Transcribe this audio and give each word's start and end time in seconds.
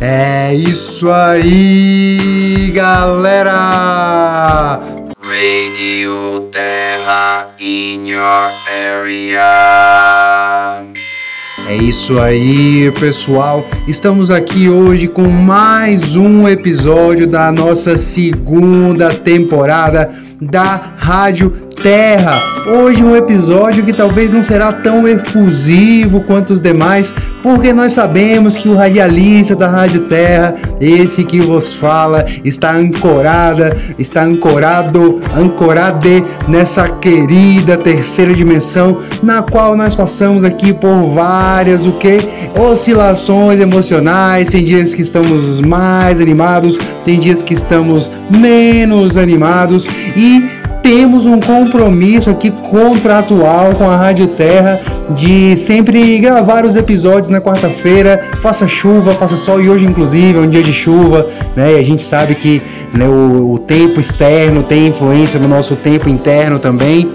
É 0.00 0.54
isso 0.54 1.10
aí, 1.10 2.70
galera! 2.72 3.50
Radio 5.20 6.48
Terra 6.52 7.48
in 7.60 8.08
your 8.08 8.52
area. 8.94 10.84
É 11.66 11.74
isso 11.76 12.20
aí, 12.20 12.92
pessoal. 13.00 13.66
Estamos 13.88 14.30
aqui 14.30 14.68
hoje 14.68 15.08
com 15.08 15.28
mais 15.28 16.14
um 16.14 16.46
episódio 16.46 17.26
da 17.26 17.50
nossa 17.50 17.98
segunda 17.98 19.12
temporada 19.12 20.14
da 20.40 20.92
Rádio 20.96 21.67
Terra. 21.82 22.40
Hoje 22.66 23.02
um 23.02 23.16
episódio 23.16 23.84
que 23.84 23.92
talvez 23.92 24.32
não 24.32 24.42
será 24.42 24.72
tão 24.72 25.08
efusivo 25.08 26.20
quanto 26.20 26.52
os 26.52 26.60
demais, 26.60 27.14
porque 27.42 27.72
nós 27.72 27.92
sabemos 27.92 28.56
que 28.56 28.68
o 28.68 28.74
radialista 28.74 29.56
da 29.56 29.68
Rádio 29.68 30.02
Terra, 30.02 30.54
esse 30.80 31.24
que 31.24 31.40
vos 31.40 31.72
fala, 31.72 32.26
está 32.44 32.74
ancorada, 32.74 33.76
está 33.98 34.22
ancorado, 34.22 35.20
ancorade 35.34 36.22
nessa 36.46 36.88
querida 36.88 37.76
terceira 37.76 38.34
dimensão, 38.34 38.98
na 39.22 39.42
qual 39.42 39.76
nós 39.76 39.94
passamos 39.94 40.44
aqui 40.44 40.74
por 40.74 41.08
várias 41.08 41.86
o 41.86 41.92
que 41.92 42.18
oscilações 42.54 43.60
emocionais, 43.60 44.50
tem 44.50 44.64
dias 44.64 44.92
que 44.92 45.02
estamos 45.02 45.60
mais 45.60 46.20
animados, 46.20 46.78
tem 47.04 47.18
dias 47.18 47.40
que 47.40 47.54
estamos 47.54 48.10
menos 48.30 49.16
animados. 49.16 49.86
E 50.14 50.67
temos 50.88 51.26
um 51.26 51.38
compromisso 51.38 52.30
aqui 52.30 52.50
contratual 52.50 53.74
com 53.74 53.90
a 53.90 53.94
Rádio 53.94 54.26
Terra 54.28 54.80
de 55.10 55.54
sempre 55.54 56.18
gravar 56.18 56.64
os 56.64 56.76
episódios 56.76 57.28
na 57.28 57.42
quarta-feira, 57.42 58.30
faça 58.40 58.66
chuva, 58.66 59.12
faça 59.12 59.36
sol, 59.36 59.60
e 59.60 59.68
hoje 59.68 59.84
inclusive 59.84 60.38
é 60.38 60.40
um 60.40 60.48
dia 60.48 60.62
de 60.62 60.72
chuva, 60.72 61.26
né? 61.54 61.74
E 61.74 61.78
a 61.78 61.82
gente 61.82 62.00
sabe 62.00 62.34
que 62.34 62.62
né, 62.94 63.06
o, 63.06 63.52
o 63.52 63.58
tempo 63.58 64.00
externo 64.00 64.62
tem 64.62 64.86
influência 64.86 65.38
no 65.38 65.46
nosso 65.46 65.76
tempo 65.76 66.08
interno 66.08 66.58
também. 66.58 67.06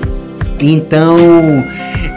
Então, 0.61 1.17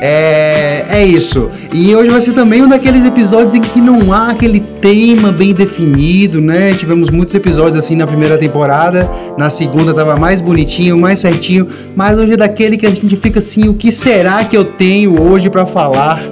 é, 0.01 0.87
é 0.91 1.05
isso. 1.05 1.49
E 1.73 1.95
hoje 1.95 2.11
vai 2.11 2.21
ser 2.21 2.33
também 2.33 2.63
um 2.63 2.69
daqueles 2.69 3.05
episódios 3.05 3.55
em 3.55 3.61
que 3.61 3.81
não 3.81 4.13
há 4.13 4.31
aquele 4.31 4.61
tema 4.61 5.33
bem 5.33 5.55
definido, 5.55 6.41
né? 6.41 6.75
Tivemos 6.75 7.11
muitos 7.11 7.35
episódios 7.35 7.77
assim 7.77 7.97
na 7.97 8.07
primeira 8.07 8.37
temporada, 8.37 9.11
na 9.39 9.49
segunda 9.49 9.95
tava 9.95 10.17
mais 10.17 10.41
bonitinho, 10.41 10.99
mais 10.99 11.21
certinho, 11.21 11.67
mas 11.95 12.19
hoje 12.19 12.35
é 12.35 12.37
daquele 12.37 12.77
que 12.77 12.87
a 12.87 12.95
gente 12.95 13.17
fica 13.17 13.39
assim, 13.39 13.69
o 13.69 13.75
que 13.75 13.91
será 13.91 14.45
que 14.45 14.57
eu 14.57 14.65
tenho 14.65 15.21
hoje 15.21 15.49
para 15.49 15.65
falar 15.65 16.23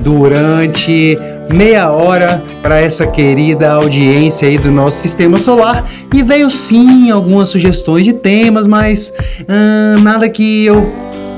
durante 0.00 1.16
meia 1.52 1.90
hora 1.90 2.42
para 2.60 2.78
essa 2.80 3.06
querida 3.06 3.72
audiência 3.72 4.48
aí 4.48 4.58
do 4.58 4.70
nosso 4.70 4.98
sistema 4.98 5.38
solar 5.38 5.86
e 6.12 6.22
veio 6.22 6.50
sim 6.50 7.10
algumas 7.10 7.48
sugestões 7.48 8.04
de 8.04 8.14
temas, 8.14 8.66
mas 8.66 9.12
hum, 9.40 10.02
nada 10.02 10.28
que 10.28 10.64
eu 10.64 10.90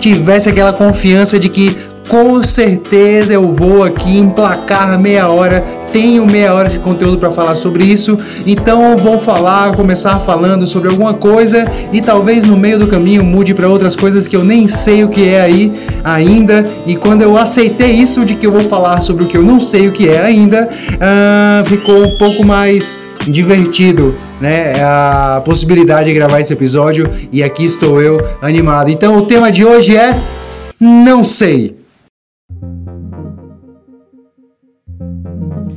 tivesse 0.04 0.50
aquela 0.50 0.74
confiança 0.74 1.38
de 1.38 1.48
que 1.48 1.74
com 2.10 2.42
certeza 2.42 3.32
eu 3.32 3.54
vou 3.54 3.82
aqui 3.82 4.18
emplacar 4.18 5.00
meia 5.00 5.28
hora. 5.30 5.64
Tenho 5.94 6.26
meia 6.26 6.52
hora 6.52 6.68
de 6.68 6.80
conteúdo 6.80 7.18
para 7.18 7.30
falar 7.30 7.54
sobre 7.54 7.84
isso, 7.84 8.18
então 8.44 8.96
vou 8.96 9.20
falar, 9.20 9.76
começar 9.76 10.18
falando 10.18 10.66
sobre 10.66 10.88
alguma 10.88 11.14
coisa 11.14 11.70
e 11.92 12.02
talvez 12.02 12.44
no 12.44 12.56
meio 12.56 12.80
do 12.80 12.88
caminho 12.88 13.22
mude 13.22 13.54
para 13.54 13.68
outras 13.68 13.94
coisas 13.94 14.26
que 14.26 14.34
eu 14.34 14.42
nem 14.42 14.66
sei 14.66 15.04
o 15.04 15.08
que 15.08 15.28
é 15.28 15.42
aí 15.42 15.72
ainda. 16.02 16.68
E 16.84 16.96
quando 16.96 17.22
eu 17.22 17.38
aceitei 17.38 17.92
isso 17.92 18.24
de 18.24 18.34
que 18.34 18.44
eu 18.44 18.50
vou 18.50 18.62
falar 18.62 19.02
sobre 19.02 19.22
o 19.22 19.28
que 19.28 19.36
eu 19.36 19.44
não 19.44 19.60
sei 19.60 19.86
o 19.86 19.92
que 19.92 20.08
é 20.08 20.20
ainda, 20.20 20.68
uh, 20.68 21.64
ficou 21.64 22.04
um 22.04 22.18
pouco 22.18 22.44
mais 22.44 22.98
divertido, 23.28 24.16
né? 24.40 24.82
A 24.82 25.42
possibilidade 25.44 26.08
de 26.08 26.14
gravar 26.16 26.40
esse 26.40 26.52
episódio 26.52 27.08
e 27.30 27.40
aqui 27.40 27.64
estou 27.64 28.02
eu 28.02 28.20
animado. 28.42 28.90
Então 28.90 29.16
o 29.16 29.22
tema 29.22 29.48
de 29.52 29.64
hoje 29.64 29.96
é 29.96 30.20
não 30.80 31.22
sei. 31.22 31.83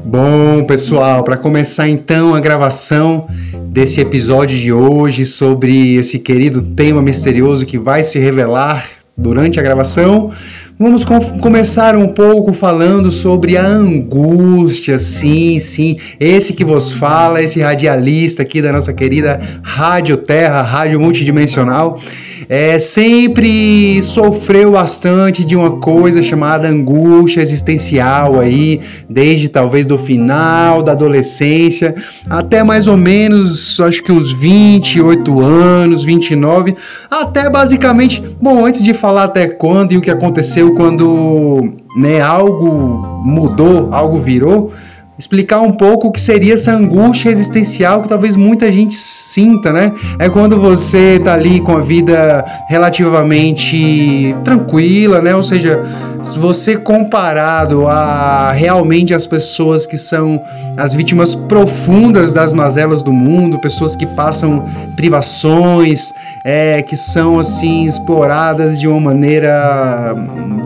Bom, 0.09 0.63
pessoal, 0.63 1.21
para 1.21 1.35
começar 1.35 1.89
então 1.89 2.33
a 2.33 2.39
gravação 2.39 3.27
desse 3.65 3.99
episódio 3.99 4.57
de 4.57 4.71
hoje 4.71 5.25
sobre 5.25 5.95
esse 5.95 6.17
querido 6.17 6.61
tema 6.61 7.01
misterioso 7.01 7.65
que 7.65 7.77
vai 7.77 8.05
se 8.05 8.17
revelar 8.17 8.87
durante 9.17 9.59
a 9.59 9.63
gravação, 9.63 10.31
Vamos 10.79 11.03
começar 11.03 11.95
um 11.95 12.09
pouco 12.09 12.53
falando 12.53 13.11
sobre 13.11 13.57
a 13.57 13.65
angústia, 13.65 14.99
sim, 14.99 15.59
sim. 15.59 15.97
Esse 16.19 16.53
que 16.53 16.63
vos 16.63 16.93
fala, 16.93 17.41
esse 17.41 17.59
radialista 17.59 18.43
aqui 18.43 18.61
da 18.61 18.71
nossa 18.71 18.93
querida 18.93 19.39
Rádio 19.63 20.17
Terra, 20.17 20.61
Rádio 20.61 20.99
Multidimensional 20.99 21.99
é, 22.49 22.79
sempre 22.79 24.01
sofreu 24.03 24.71
bastante 24.71 25.45
de 25.45 25.55
uma 25.55 25.77
coisa 25.77 26.21
chamada 26.21 26.67
angústia 26.67 27.41
existencial 27.41 28.39
aí, 28.39 28.81
desde 29.09 29.49
talvez 29.49 29.85
do 29.85 29.97
final 29.97 30.81
da 30.83 30.91
adolescência 30.91 31.95
até 32.29 32.63
mais 32.63 32.87
ou 32.87 32.97
menos, 32.97 33.79
acho 33.79 34.03
que 34.03 34.11
uns 34.11 34.31
28 34.31 35.39
anos, 35.39 36.03
29, 36.03 36.75
até 37.09 37.49
basicamente, 37.49 38.23
bom, 38.41 38.65
antes 38.65 38.83
de 38.83 38.93
falar 38.93 39.25
até 39.25 39.47
quando 39.47 39.93
e 39.93 39.97
o 39.97 40.01
que 40.01 40.11
aconteceu 40.11 40.73
quando, 40.73 41.73
né, 41.95 42.21
algo 42.21 43.23
mudou, 43.23 43.89
algo 43.91 44.17
virou, 44.17 44.71
explicar 45.17 45.61
um 45.61 45.71
pouco 45.71 46.07
o 46.07 46.11
que 46.11 46.21
seria 46.21 46.53
essa 46.53 46.71
angústia 46.71 47.29
existencial 47.29 48.01
que 48.01 48.09
talvez 48.09 48.35
muita 48.35 48.71
gente 48.71 48.93
sinta, 48.95 49.71
né? 49.71 49.91
É 50.19 50.29
quando 50.29 50.59
você 50.59 51.19
tá 51.19 51.33
ali 51.33 51.59
com 51.59 51.75
a 51.75 51.81
vida 51.81 52.45
relativamente 52.69 54.35
tranquila, 54.43 55.21
né? 55.21 55.35
Ou 55.35 55.43
seja, 55.43 55.81
se 56.15 56.16
você 56.33 56.75
comparado 56.75 57.87
a 57.87 58.51
realmente 58.51 59.13
as 59.13 59.25
pessoas 59.27 59.85
que 59.85 59.97
são 59.97 60.41
as 60.75 60.93
vítimas 60.93 61.35
profundas 61.35 62.33
das 62.33 62.53
mazelas 62.53 63.01
do 63.01 63.11
mundo, 63.11 63.59
pessoas 63.59 63.95
que 63.95 64.05
passam 64.05 64.63
privações, 64.95 66.13
é, 66.45 66.81
que 66.81 66.95
são 66.95 67.39
assim 67.39 67.85
exploradas 67.85 68.79
de 68.79 68.87
uma 68.87 68.99
maneira 68.99 70.15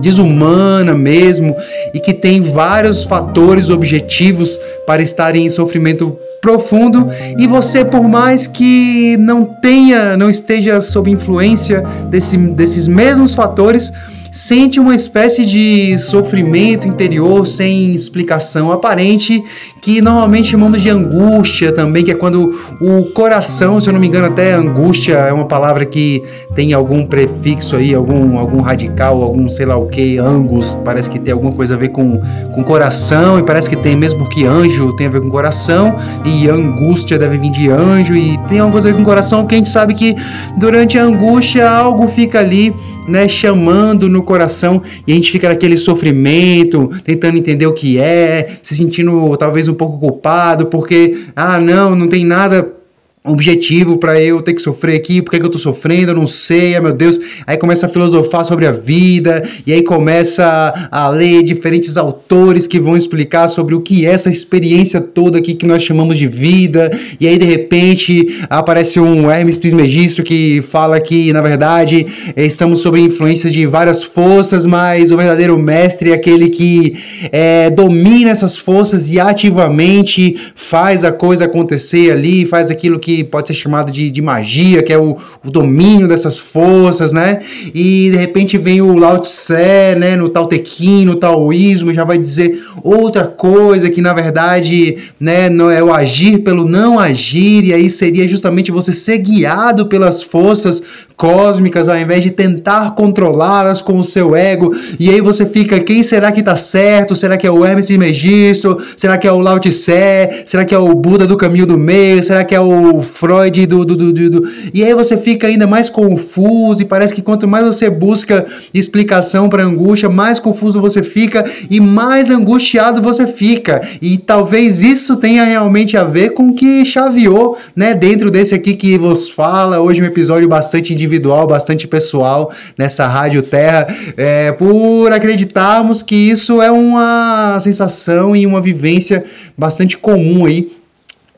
desumana 0.02 0.94
mesmo 0.94 1.56
e 1.94 2.00
que 2.00 2.14
tem 2.14 2.42
vários 2.42 3.04
fatores 3.04 3.70
objetivos 3.70 4.60
para 4.86 5.02
estarem 5.02 5.46
em 5.46 5.50
sofrimento 5.50 6.18
profundo 6.42 7.08
e 7.38 7.46
você 7.46 7.86
por 7.86 8.08
mais 8.08 8.48
que 8.48 9.16
não 9.18 9.46
tenha, 9.46 10.18
não 10.18 10.30
esteja 10.30 10.82
sob 10.82 11.10
influência 11.10 11.84
desse, 12.10 12.36
desses 12.36 12.88
mesmos 12.88 13.34
fatores, 13.34 13.94
sente 14.32 14.80
uma 14.80 14.96
espécie 14.96 15.46
de 15.46 16.00
sofrimento 16.00 16.88
interior 16.88 17.46
sem 17.46 17.92
explicação 17.92 18.72
aparente, 18.72 19.44
que 19.82 20.02
normalmente 20.02 20.48
chamamos 20.48 20.82
de 20.82 20.90
angústia 20.90 21.72
também, 21.74 22.04
que 22.06 22.12
é 22.12 22.16
quando 22.16 22.56
o 22.80 23.04
coração, 23.12 23.82
se 23.82 23.90
eu 23.90 23.94
não 23.94 24.00
me 24.00 24.08
engano, 24.08 24.28
até 24.28 24.54
angústia 24.54 25.16
é 25.16 25.34
uma 25.34 25.46
palavra 25.46 25.86
que 25.86 26.24
tem 26.56 26.72
algum 26.72 27.06
prefixo 27.06 27.76
aí, 27.76 27.94
algum, 27.94 28.40
algum 28.40 28.62
radical, 28.62 29.22
algum 29.22 29.50
sei 29.50 29.66
lá 29.66 29.76
o 29.76 29.88
que, 29.88 30.18
angus, 30.18 30.78
parece 30.86 31.10
que 31.10 31.20
tem 31.20 31.34
alguma 31.34 31.52
coisa 31.52 31.76
a 31.76 31.78
ver 31.78 31.90
com, 31.90 32.22
com 32.54 32.64
coração, 32.64 33.38
e 33.38 33.44
parece 33.44 33.70
que 33.70 33.76
tem 33.76 33.98
mesmo 33.98 34.20
porque 34.20 34.46
anjo 34.46 34.96
tem 34.96 35.08
a 35.08 35.10
ver 35.10 35.22
com 35.22 35.30
coração, 35.30 35.94
e 36.24 36.48
angústia 36.50 37.20
deve 37.20 37.38
vir 37.38 37.52
de 37.52 37.70
anjo, 37.70 38.16
e 38.16 38.38
tem 38.48 38.60
alguma 38.60 38.72
coisa 38.72 38.90
a 38.90 38.92
ver 38.94 38.98
com 38.98 39.04
coração, 39.04 39.46
que 39.46 39.56
a 39.56 39.58
gente 39.58 39.70
sabe 39.70 39.94
que 39.94 40.16
durante 40.58 40.98
a 40.98 41.04
angústia 41.04 41.70
algo 41.70 42.08
fica 42.08 42.40
ali, 42.40 42.74
né, 43.08 43.28
chamando 43.28 44.08
no 44.08 44.21
coração 44.24 44.82
e 45.08 45.12
a 45.12 45.16
gente 45.16 45.32
fica 45.32 45.50
naquele 45.50 45.78
sofrimento, 45.78 46.90
tentando 47.04 47.38
entender 47.38 47.66
o 47.66 47.74
que 47.74 48.00
é, 48.00 48.50
se 48.62 48.76
sentindo 48.76 49.36
talvez 49.38 49.68
um 49.68 49.74
pouco 49.74 50.00
culpado, 50.00 50.68
porque, 50.68 51.26
ah, 51.36 51.60
não, 51.60 51.96
não 51.96 52.08
tem 52.08 52.26
nada 52.26 52.81
objetivo 53.24 54.00
para 54.00 54.20
eu 54.20 54.42
ter 54.42 54.54
que 54.54 54.62
sofrer 54.62 54.96
aqui, 54.96 55.22
por 55.22 55.30
que, 55.30 55.38
eu 55.38 55.50
tô 55.50 55.60
sofrendo, 55.60 56.12
eu 56.12 56.16
não 56.16 56.26
sei, 56.26 56.80
meu 56.80 56.92
Deus. 56.92 57.20
Aí 57.46 57.56
começa 57.56 57.86
a 57.86 57.90
filosofar 57.90 58.44
sobre 58.44 58.66
a 58.66 58.72
vida, 58.72 59.44
e 59.66 59.72
aí 59.72 59.84
começa 59.84 60.90
a 60.92 61.08
ler 61.10 61.44
diferentes 61.44 61.98
autores 61.98 62.66
que 62.66 62.80
vão 62.80 62.98
explicar 62.98 63.48
sobre 63.48 63.76
o 63.76 63.82
que 63.82 64.08
é 64.08 64.10
essa 64.10 64.30
experiência 64.32 65.00
toda 65.00 65.38
aqui 65.38 65.54
que 65.54 65.68
nós 65.68 65.84
chamamos 65.84 66.18
de 66.18 66.28
vida, 66.28 66.90
e 67.20 67.28
aí 67.28 67.38
de 67.38 67.46
repente 67.46 68.44
aparece 68.50 69.00
um 69.00 69.30
Hermes 69.30 69.60
Trismegisto 69.60 70.24
que 70.24 70.62
fala 70.64 71.00
que, 71.00 71.32
na 71.32 71.42
verdade, 71.42 72.08
estamos 72.36 72.82
sob 72.82 73.00
influência 73.00 73.52
de 73.52 73.68
várias 73.68 74.02
forças, 74.02 74.66
mas 74.66 75.12
o 75.12 75.18
verdadeiro 75.18 75.58
mestre 75.60 76.10
é 76.10 76.14
aquele 76.14 76.50
que 76.50 76.96
é, 77.32 77.70
domina 77.70 78.32
essas 78.32 78.58
forças 78.58 79.12
e 79.12 79.20
ativamente 79.20 80.38
faz 80.56 81.04
a 81.04 81.12
coisa 81.12 81.46
acontecer 81.46 82.12
ali, 82.12 82.48
faz 82.48 82.72
aquilo 82.72 83.00
que 83.00 83.11
que 83.18 83.24
pode 83.24 83.48
ser 83.48 83.54
chamado 83.54 83.92
de, 83.92 84.10
de 84.10 84.22
magia, 84.22 84.82
que 84.82 84.94
é 84.94 84.98
o, 84.98 85.18
o 85.44 85.50
domínio 85.50 86.08
dessas 86.08 86.40
forças, 86.40 87.12
né? 87.12 87.40
E 87.74 88.10
de 88.12 88.18
repente 88.18 88.58
vem 88.58 88.82
o 88.82 88.98
Lao 88.98 89.20
Tse, 89.20 89.96
né, 89.98 90.16
no 90.16 90.30
Tao 90.30 90.48
Te 90.48 90.62
Ching, 90.64 91.06
no 91.06 91.16
taoísmo, 91.16 91.94
já 91.94 92.04
vai 92.04 92.18
dizer 92.18 92.64
outra 92.84 93.26
coisa 93.26 93.90
que 93.90 94.02
na 94.02 94.14
verdade, 94.14 94.98
né, 95.20 95.50
não 95.50 95.70
é 95.70 95.84
o 95.84 95.94
agir 95.94 96.40
pelo 96.40 96.66
não 96.66 97.00
agir, 97.00 97.66
e 97.66 97.74
aí 97.74 97.90
seria 97.90 98.28
justamente 98.28 98.72
você 98.72 98.94
ser 98.94 99.18
guiado 99.18 99.88
pelas 99.88 100.24
forças 100.24 100.82
cósmicas 101.16 101.88
ao 101.88 101.98
invés 101.98 102.24
de 102.24 102.32
tentar 102.32 102.96
controlá-las 102.96 103.80
com 103.80 104.00
o 104.00 104.04
seu 104.04 104.36
ego. 104.36 104.74
E 105.00 105.10
aí 105.10 105.22
você 105.22 105.46
fica, 105.46 105.80
quem 105.80 106.02
será 106.02 106.32
que 106.32 106.42
tá 106.42 106.56
certo? 106.56 107.16
Será 107.16 107.38
que 107.38 107.46
é 107.46 107.52
o 107.52 107.64
Hermes 107.64 107.86
Trismegisto? 107.86 108.78
Será 108.98 109.18
que 109.18 109.28
é 109.28 109.32
o 109.32 109.40
Lao 109.40 109.60
Tse? 109.60 110.44
Será 110.48 110.66
que 110.66 110.74
é 110.74 110.78
o 110.80 110.96
Buda 110.96 111.28
do 111.28 111.38
caminho 111.38 111.68
do 111.68 111.78
meio? 111.78 112.24
Será 112.24 112.44
que 112.44 112.56
é 112.56 112.60
o 112.60 113.01
Freud 113.02 113.66
do, 113.66 113.86
do, 113.86 113.96
do, 113.96 114.30
do, 114.30 114.50
E 114.74 114.84
aí 114.84 114.94
você 114.94 115.18
fica 115.18 115.48
ainda 115.48 115.68
mais 115.68 115.90
confuso 115.90 116.82
e 116.82 116.86
parece 116.86 117.14
que 117.14 117.22
quanto 117.22 117.48
mais 117.48 117.66
você 117.66 117.90
busca 117.90 118.46
explicação 118.74 119.50
para 119.50 119.64
angústia, 119.64 120.10
mais 120.10 120.40
confuso 120.40 120.82
você 120.82 121.04
fica 121.04 121.50
e 121.70 121.80
mais 121.80 122.30
angustiado 122.30 123.02
você 123.02 123.28
fica. 123.28 123.82
E 124.02 124.18
talvez 124.18 124.84
isso 124.84 125.16
tenha 125.16 125.44
realmente 125.44 125.98
a 125.98 126.04
ver 126.04 126.32
com 126.32 126.50
o 126.50 126.54
que 126.54 126.86
chaveou, 126.86 127.58
né, 127.76 127.94
dentro 127.94 128.30
desse 128.32 128.54
aqui 128.56 128.74
que 128.74 128.98
vos 128.98 129.30
fala, 129.30 129.80
hoje 129.80 130.02
um 130.02 130.06
episódio 130.06 130.48
bastante 130.48 130.94
individual, 130.94 131.48
bastante 131.48 131.88
pessoal 131.88 132.52
nessa 132.78 133.08
Rádio 133.08 133.42
Terra, 133.42 133.88
é, 134.18 134.52
por 134.52 135.12
acreditarmos 135.12 136.02
que 136.02 136.16
isso 136.16 136.62
é 136.62 136.72
uma 136.72 137.58
sensação 137.60 138.36
e 138.36 138.46
uma 138.46 138.62
vivência 138.62 139.24
bastante 139.58 139.98
comum 139.98 140.46
aí 140.46 140.81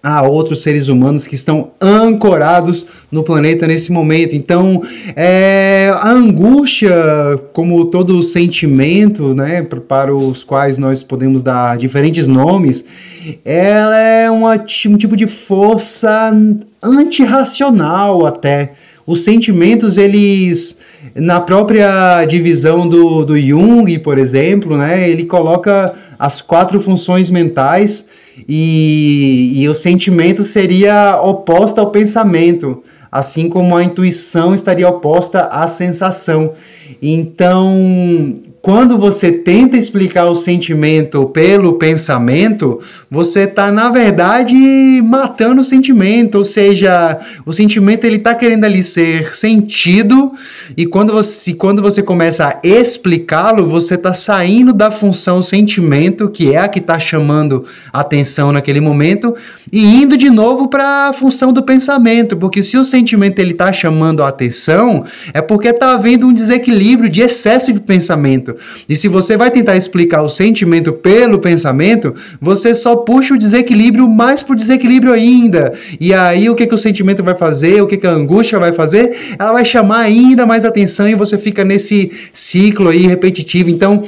a 0.03 0.21
outros 0.21 0.61
seres 0.61 0.89
humanos 0.89 1.25
que 1.25 1.33
estão 1.33 1.71
ancorados 1.79 2.85
no 3.09 3.23
planeta 3.23 3.65
nesse 3.65 3.89
momento. 3.89 4.35
Então, 4.35 4.81
é, 5.15 5.89
a 5.95 6.11
angústia, 6.11 6.93
como 7.53 7.85
todo 7.85 8.21
sentimento, 8.21 9.33
né, 9.33 9.63
para 9.63 10.13
os 10.13 10.43
quais 10.43 10.77
nós 10.77 11.03
podemos 11.03 11.41
dar 11.41 11.77
diferentes 11.77 12.27
nomes, 12.27 12.83
ela 13.45 13.97
é 13.97 14.29
uma, 14.29 14.55
um 14.55 14.97
tipo 14.97 15.15
de 15.15 15.25
força 15.25 16.33
antirracional 16.83 18.25
até. 18.25 18.73
Os 19.07 19.23
sentimentos, 19.23 19.97
eles, 19.97 20.79
na 21.15 21.39
própria 21.39 22.25
divisão 22.25 22.87
do, 22.87 23.23
do 23.23 23.39
Jung, 23.39 23.99
por 23.99 24.17
exemplo, 24.17 24.77
né, 24.77 25.09
ele 25.09 25.23
coloca 25.23 25.93
as 26.19 26.41
quatro 26.41 26.81
funções 26.81 27.29
mentais 27.29 28.05
e, 28.47 29.53
e 29.55 29.69
o 29.69 29.75
sentimento 29.75 30.43
seria 30.43 31.19
oposta 31.21 31.81
ao 31.81 31.91
pensamento, 31.91 32.83
assim 33.11 33.49
como 33.49 33.75
a 33.75 33.83
intuição 33.83 34.55
estaria 34.55 34.87
oposta 34.87 35.45
à 35.45 35.67
sensação. 35.67 36.53
Então, 37.01 38.35
quando 38.63 38.97
você 38.97 39.29
tenta 39.29 39.75
explicar 39.75 40.25
o 40.27 40.35
sentimento 40.35 41.25
pelo 41.25 41.73
pensamento, 41.73 42.79
você 43.11 43.41
está 43.41 43.69
na 43.69 43.89
verdade 43.89 44.55
matando 45.03 45.59
o 45.59 45.63
sentimento, 45.65 46.37
ou 46.37 46.45
seja, 46.45 47.19
o 47.45 47.51
sentimento 47.51 48.05
ele 48.05 48.15
está 48.15 48.33
querendo 48.33 48.63
ali 48.63 48.81
ser 48.81 49.35
sentido. 49.35 50.31
E 50.77 50.85
quando 50.85 51.11
você 51.11 51.53
quando 51.55 51.81
você 51.81 52.01
começa 52.01 52.47
a 52.47 52.59
explicá-lo, 52.63 53.67
você 53.67 53.95
está 53.95 54.13
saindo 54.13 54.71
da 54.71 54.89
função 54.89 55.41
sentimento, 55.41 56.29
que 56.29 56.53
é 56.53 56.59
a 56.59 56.69
que 56.69 56.79
está 56.79 56.97
chamando 56.97 57.65
atenção 57.91 58.53
naquele 58.53 58.79
momento, 58.79 59.35
e 59.73 59.83
indo 59.83 60.15
de 60.15 60.29
novo 60.29 60.69
para 60.69 61.09
a 61.09 61.13
função 61.13 61.51
do 61.51 61.63
pensamento, 61.63 62.37
porque 62.37 62.63
se 62.63 62.77
o 62.77 62.85
sentimento 62.85 63.39
ele 63.39 63.51
está 63.51 63.73
chamando 63.73 64.23
a 64.23 64.29
atenção, 64.29 65.03
é 65.33 65.41
porque 65.41 65.67
está 65.67 65.95
havendo 65.95 66.27
um 66.27 66.33
desequilíbrio 66.33 67.09
de 67.09 67.19
excesso 67.19 67.73
de 67.73 67.81
pensamento 67.81 68.52
pensamento. 68.53 68.85
E 68.87 68.95
se 68.95 69.07
você 69.07 69.35
vai 69.37 69.51
tentar 69.51 69.75
explicar 69.75 70.21
o 70.21 70.29
sentimento 70.29 70.93
pelo 70.93 71.39
pensamento, 71.39 72.13
você 72.39 72.73
só 72.73 72.95
puxa 72.97 73.33
o 73.33 73.37
desequilíbrio 73.37 74.07
mais 74.07 74.43
pro 74.43 74.55
desequilíbrio 74.55 75.13
ainda. 75.13 75.73
E 75.99 76.13
aí 76.13 76.49
o 76.49 76.55
que, 76.55 76.67
que 76.67 76.75
o 76.75 76.77
sentimento 76.77 77.23
vai 77.23 77.35
fazer? 77.35 77.81
O 77.81 77.87
que, 77.87 77.97
que 77.97 78.07
a 78.07 78.11
angústia 78.11 78.59
vai 78.59 78.73
fazer? 78.73 79.15
Ela 79.37 79.53
vai 79.53 79.65
chamar 79.65 80.01
ainda 80.01 80.45
mais 80.45 80.65
atenção 80.65 81.09
e 81.09 81.15
você 81.15 81.37
fica 81.37 81.63
nesse 81.63 82.11
ciclo 82.31 82.89
aí 82.89 83.07
repetitivo. 83.07 83.69
Então, 83.69 84.03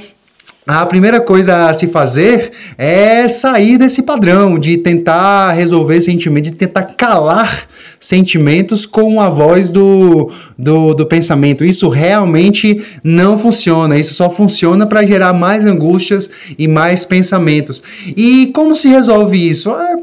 a 0.68 0.84
primeira 0.88 1.22
coisa 1.22 1.68
a 1.68 1.74
se 1.76 1.86
fazer 1.86 2.52
é 2.76 3.28
sair 3.28 3.78
desse 3.78 4.02
padrão 4.02 4.58
de 4.58 4.78
tentar 4.78 5.52
resolver 5.52 6.02
sentimentos, 6.02 6.52
de 6.52 6.58
tentar 6.58 6.84
calar 6.84 7.68
sentimentos 8.00 8.84
com 8.84 9.22
a 9.22 9.30
voz 9.30 9.70
do, 9.70 10.32
do, 10.58 10.96
do 10.96 11.06
pensamento. 11.06 11.64
Isso 11.64 11.88
realmente 11.88 12.84
não 13.04 13.38
funciona. 13.38 13.96
Isso 13.96 14.16
só 14.16 14.28
funciona 14.28 14.88
para 14.88 15.06
gerar 15.06 15.34
mais 15.34 15.68
angústias 15.68 16.28
e 16.58 16.68
mais 16.68 17.06
pensamentos. 17.06 17.84
E 18.18 18.48
como 18.48 18.76
se 18.76 18.88
resolve 18.88 19.38
isso? 19.38 19.70
É 19.70 19.96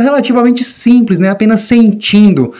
relativamente 0.00 0.62
simples, 0.62 1.18
né? 1.18 1.30
Apenas 1.30 1.62
sentindo 1.62 2.52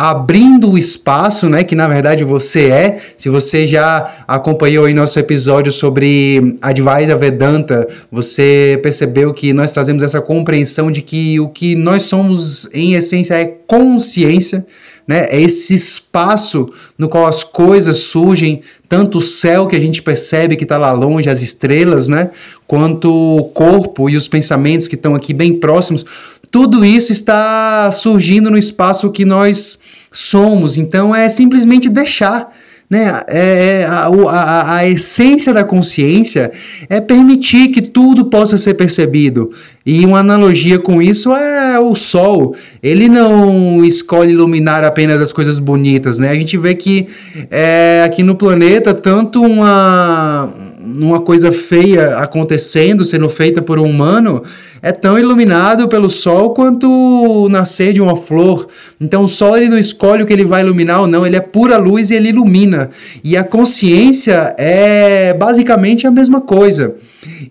abrindo 0.00 0.70
o 0.70 0.78
espaço, 0.78 1.46
né, 1.46 1.62
que 1.62 1.74
na 1.74 1.86
verdade 1.86 2.24
você 2.24 2.70
é. 2.70 2.98
Se 3.18 3.28
você 3.28 3.66
já 3.66 4.24
acompanhou 4.26 4.86
aí 4.86 4.94
nosso 4.94 5.18
episódio 5.18 5.70
sobre 5.70 6.56
Advaita 6.62 7.18
Vedanta, 7.18 7.86
você 8.10 8.80
percebeu 8.82 9.34
que 9.34 9.52
nós 9.52 9.74
trazemos 9.74 10.02
essa 10.02 10.18
compreensão 10.22 10.90
de 10.90 11.02
que 11.02 11.38
o 11.38 11.50
que 11.50 11.74
nós 11.74 12.04
somos 12.04 12.66
em 12.72 12.94
essência 12.94 13.34
é 13.34 13.44
consciência, 13.66 14.64
né? 15.06 15.26
É 15.28 15.38
esse 15.38 15.74
espaço 15.74 16.70
no 16.96 17.06
qual 17.06 17.26
as 17.26 17.44
coisas 17.44 17.98
surgem, 17.98 18.62
tanto 18.88 19.18
o 19.18 19.22
céu 19.22 19.66
que 19.66 19.76
a 19.76 19.80
gente 19.80 20.02
percebe 20.02 20.56
que 20.56 20.62
está 20.62 20.78
lá 20.78 20.92
longe, 20.92 21.28
as 21.28 21.42
estrelas, 21.42 22.08
né? 22.08 22.30
Quanto 22.66 23.12
o 23.12 23.44
corpo 23.50 24.08
e 24.08 24.16
os 24.16 24.28
pensamentos 24.28 24.88
que 24.88 24.94
estão 24.94 25.14
aqui 25.14 25.34
bem 25.34 25.58
próximos, 25.58 26.06
tudo 26.50 26.84
isso 26.84 27.12
está 27.12 27.90
surgindo 27.92 28.50
no 28.50 28.58
espaço 28.58 29.10
que 29.10 29.24
nós 29.24 29.78
somos. 30.10 30.76
Então 30.76 31.14
é 31.14 31.28
simplesmente 31.28 31.88
deixar. 31.88 32.52
Né? 32.88 33.22
É, 33.28 33.82
é 33.82 33.84
a, 33.84 34.08
a, 34.08 34.74
a, 34.78 34.88
essência 34.88 35.54
da 35.54 35.62
consciência 35.62 36.50
é 36.88 37.00
permitir 37.00 37.68
que 37.68 37.80
tudo 37.80 38.24
possa 38.24 38.58
ser 38.58 38.74
percebido. 38.74 39.52
E 39.86 40.04
uma 40.04 40.18
analogia 40.18 40.76
com 40.76 41.00
isso 41.00 41.32
é 41.32 41.78
o 41.78 41.94
sol. 41.94 42.52
Ele 42.82 43.08
não 43.08 43.84
escolhe 43.84 44.32
iluminar 44.32 44.82
apenas 44.82 45.22
as 45.22 45.32
coisas 45.32 45.60
bonitas. 45.60 46.18
Né? 46.18 46.30
A 46.30 46.34
gente 46.34 46.58
vê 46.58 46.74
que 46.74 47.06
é, 47.48 48.02
aqui 48.04 48.24
no 48.24 48.34
planeta, 48.34 48.92
tanto 48.92 49.40
uma, 49.40 50.52
uma 50.96 51.20
coisa 51.20 51.52
feia 51.52 52.16
acontecendo, 52.16 53.04
sendo 53.04 53.28
feita 53.28 53.62
por 53.62 53.78
um 53.78 53.84
humano, 53.84 54.42
é 54.82 54.92
tão 54.92 55.18
iluminado 55.18 55.88
pelo 55.88 56.08
sol 56.08 56.54
quanto 56.54 56.88
o 56.88 57.48
nascer 57.48 57.92
de 57.92 58.00
uma 58.00 58.16
flor. 58.16 58.66
Então 59.00 59.24
o 59.24 59.28
sol 59.28 59.56
ele 59.56 59.68
não 59.68 59.78
escolhe 59.78 60.22
o 60.22 60.26
que 60.26 60.32
ele 60.32 60.44
vai 60.44 60.62
iluminar 60.62 61.02
ou 61.02 61.06
não, 61.06 61.26
ele 61.26 61.36
é 61.36 61.40
pura 61.40 61.76
luz 61.76 62.10
e 62.10 62.14
ele 62.14 62.30
ilumina. 62.30 62.90
E 63.22 63.36
a 63.36 63.44
consciência 63.44 64.54
é 64.58 65.34
basicamente 65.34 66.06
a 66.06 66.10
mesma 66.10 66.40
coisa. 66.40 66.94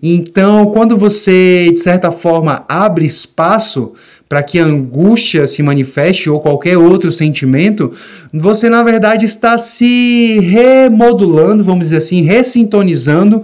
Então, 0.01 0.67
quando 0.67 0.97
você, 0.97 1.69
de 1.71 1.79
certa 1.79 2.11
forma, 2.11 2.63
abre 2.67 3.05
espaço 3.05 3.93
para 4.29 4.43
que 4.43 4.59
a 4.59 4.63
angústia 4.63 5.47
se 5.47 5.63
manifeste 5.63 6.29
ou 6.29 6.39
qualquer 6.39 6.77
outro 6.77 7.11
sentimento, 7.11 7.91
você 8.31 8.69
na 8.69 8.83
verdade 8.83 9.25
está 9.25 9.57
se 9.57 10.39
remodulando, 10.41 11.63
vamos 11.63 11.85
dizer 11.85 11.97
assim, 11.97 12.21
ressintonizando 12.21 13.43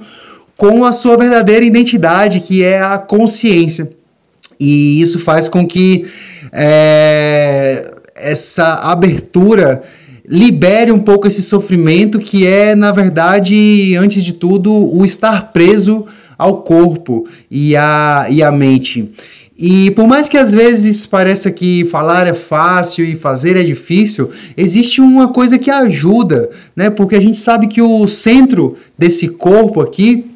com 0.56 0.86
a 0.86 0.92
sua 0.94 1.18
verdadeira 1.18 1.66
identidade, 1.66 2.40
que 2.40 2.64
é 2.64 2.80
a 2.80 3.00
consciência. 3.00 3.90
E 4.60 5.02
isso 5.02 5.20
faz 5.20 5.50
com 5.50 5.66
que 5.66 6.06
é, 6.54 7.92
essa 8.16 8.76
abertura 8.76 9.82
libere 10.28 10.92
um 10.92 11.00
pouco 11.00 11.28
esse 11.28 11.42
sofrimento 11.42 12.20
que 12.20 12.46
é, 12.46 12.76
na 12.76 12.92
verdade, 12.92 13.96
antes 13.98 14.24
de 14.24 14.34
tudo, 14.34 14.72
o 14.72 15.04
estar 15.04 15.52
preso 15.52 16.06
ao 16.38 16.62
corpo 16.62 17.28
e 17.50 17.76
à, 17.76 18.28
e 18.30 18.44
à 18.44 18.52
mente. 18.52 19.12
E 19.58 19.92
por 19.92 20.06
mais 20.06 20.28
que 20.28 20.38
às 20.38 20.52
vezes 20.52 21.06
pareça 21.06 21.50
que 21.50 21.86
falar 21.86 22.28
é 22.28 22.34
fácil 22.34 23.06
e 23.06 23.16
fazer 23.16 23.56
é 23.56 23.64
difícil, 23.64 24.30
existe 24.58 25.00
uma 25.00 25.30
coisa 25.30 25.58
que 25.58 25.72
ajuda, 25.72 26.50
né? 26.76 26.90
Porque 26.90 27.16
a 27.16 27.22
gente 27.22 27.38
sabe 27.38 27.68
que 27.68 27.82
o 27.82 28.06
centro 28.06 28.76
desse 28.98 29.30
corpo 29.30 29.80
aqui 29.80 30.30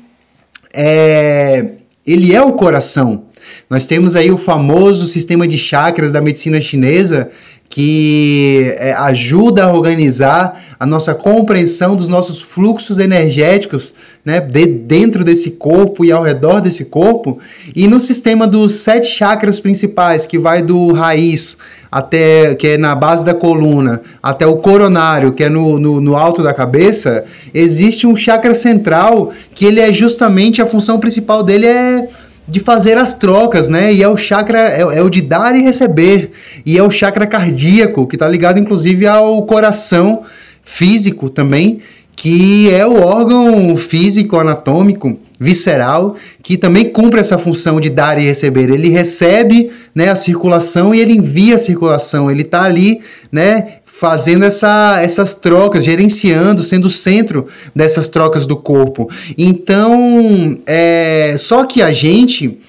é, 0.73 1.71
ele 2.07 2.33
é 2.33 2.41
o 2.41 2.53
coração. 2.53 3.25
Nós 3.69 3.85
temos 3.85 4.15
aí 4.15 4.31
o 4.31 4.37
famoso 4.37 5.05
sistema 5.05 5.47
de 5.47 5.57
chakras 5.57 6.11
da 6.11 6.21
medicina 6.21 6.61
chinesa, 6.61 7.29
que 7.69 8.73
é, 8.77 8.93
ajuda 8.93 9.65
a 9.65 9.71
organizar 9.71 10.59
a 10.79 10.85
nossa 10.87 11.13
compreensão 11.13 11.95
dos 11.95 12.07
nossos 12.07 12.41
fluxos 12.41 12.97
energéticos 12.97 13.93
né, 14.25 14.41
de, 14.41 14.65
dentro 14.65 15.23
desse 15.23 15.51
corpo 15.51 16.03
e 16.03 16.11
ao 16.11 16.23
redor 16.23 16.61
desse 16.61 16.85
corpo. 16.85 17.37
E 17.75 17.87
no 17.87 17.99
sistema 17.99 18.47
dos 18.47 18.73
sete 18.73 19.07
chakras 19.07 19.59
principais, 19.59 20.25
que 20.25 20.39
vai 20.39 20.63
do 20.63 20.91
raiz 20.93 21.57
até 21.91 22.55
que 22.55 22.67
é 22.67 22.77
na 22.77 22.95
base 22.95 23.25
da 23.25 23.33
coluna, 23.33 24.01
até 24.21 24.45
o 24.45 24.57
coronário, 24.57 25.31
que 25.31 25.43
é 25.43 25.49
no, 25.49 25.79
no, 25.79 26.01
no, 26.01 26.15
alto 26.15 26.43
da 26.43 26.53
cabeça, 26.53 27.23
existe 27.53 28.05
um 28.05 28.15
chakra 28.15 28.53
central 28.53 29.31
que 29.55 29.65
ele 29.65 29.79
é 29.79 29.91
justamente 29.91 30.61
a 30.61 30.65
função 30.65 30.99
principal 30.99 31.43
dele 31.43 31.65
é 31.65 32.07
de 32.49 32.59
fazer 32.59 32.97
as 32.97 33.13
trocas, 33.13 33.69
né? 33.69 33.93
E 33.93 34.01
é 34.01 34.07
o 34.07 34.17
chakra, 34.17 34.59
é, 34.59 34.81
é, 34.81 35.03
o 35.03 35.09
de 35.09 35.21
dar 35.21 35.55
e 35.55 35.61
receber. 35.61 36.31
E 36.65 36.77
é 36.77 36.83
o 36.83 36.89
chakra 36.89 37.27
cardíaco, 37.27 38.07
que 38.07 38.15
está 38.15 38.27
ligado 38.27 38.59
inclusive 38.59 39.05
ao 39.05 39.45
coração 39.45 40.23
físico 40.63 41.29
também, 41.29 41.79
que 42.15 42.73
é 42.73 42.85
o 42.85 43.01
órgão 43.01 43.75
físico 43.75 44.37
anatômico 44.37 45.17
visceral 45.39 46.15
que 46.43 46.57
também 46.57 46.89
cumpre 46.89 47.19
essa 47.19 47.37
função 47.37 47.79
de 47.79 47.89
dar 47.89 48.19
e 48.19 48.25
receber. 48.25 48.69
Ele 48.69 48.89
recebe 48.89 49.71
né, 49.95 50.09
a 50.09 50.15
circulação 50.15 50.93
e 50.93 50.99
ele 50.99 51.13
envia 51.13 51.55
a 51.55 51.59
circulação. 51.59 52.29
Ele 52.29 52.41
está 52.41 52.63
ali 52.63 52.99
né, 53.31 53.75
fazendo 53.85 54.43
essa, 54.43 54.99
essas 55.01 55.35
trocas, 55.35 55.85
gerenciando, 55.85 56.61
sendo 56.61 56.85
o 56.85 56.89
centro 56.89 57.45
dessas 57.73 58.09
trocas 58.09 58.45
do 58.45 58.57
corpo. 58.57 59.09
Então, 59.37 60.59
é, 60.65 61.35
só 61.37 61.65
que 61.65 61.81
a 61.81 61.91
gente 61.91 62.59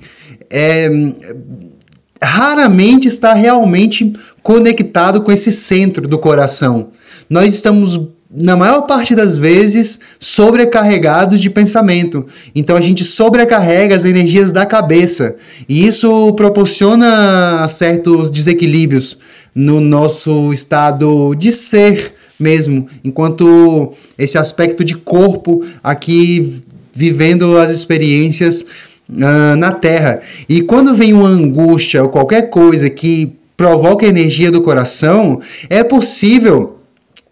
é, 0.48 0.88
raramente 2.22 3.08
está 3.08 3.34
realmente 3.34 4.12
conectado 4.42 5.22
com 5.22 5.32
esse 5.32 5.52
centro 5.52 6.06
do 6.06 6.18
coração. 6.18 6.90
Nós 7.28 7.52
estamos 7.54 8.00
na 8.32 8.56
maior 8.56 8.82
parte 8.82 9.14
das 9.14 9.36
vezes, 9.36 9.98
sobrecarregados 10.20 11.40
de 11.40 11.50
pensamento. 11.50 12.24
Então 12.54 12.76
a 12.76 12.80
gente 12.80 13.02
sobrecarrega 13.02 13.96
as 13.96 14.04
energias 14.04 14.52
da 14.52 14.64
cabeça. 14.64 15.34
E 15.68 15.84
isso 15.84 16.32
proporciona 16.34 17.66
certos 17.68 18.30
desequilíbrios 18.30 19.18
no 19.52 19.80
nosso 19.80 20.52
estado 20.52 21.34
de 21.34 21.50
ser 21.50 22.14
mesmo, 22.38 22.86
enquanto 23.04 23.92
esse 24.16 24.38
aspecto 24.38 24.82
de 24.82 24.94
corpo 24.94 25.62
aqui 25.82 26.62
vivendo 26.92 27.58
as 27.58 27.70
experiências 27.70 28.64
uh, 29.10 29.56
na 29.58 29.72
Terra. 29.72 30.20
E 30.48 30.62
quando 30.62 30.94
vem 30.94 31.12
uma 31.12 31.28
angústia 31.28 32.02
ou 32.02 32.08
qualquer 32.08 32.48
coisa 32.48 32.88
que 32.88 33.36
provoca 33.56 34.06
energia 34.06 34.50
do 34.50 34.62
coração, 34.62 35.38
é 35.68 35.84
possível 35.84 36.79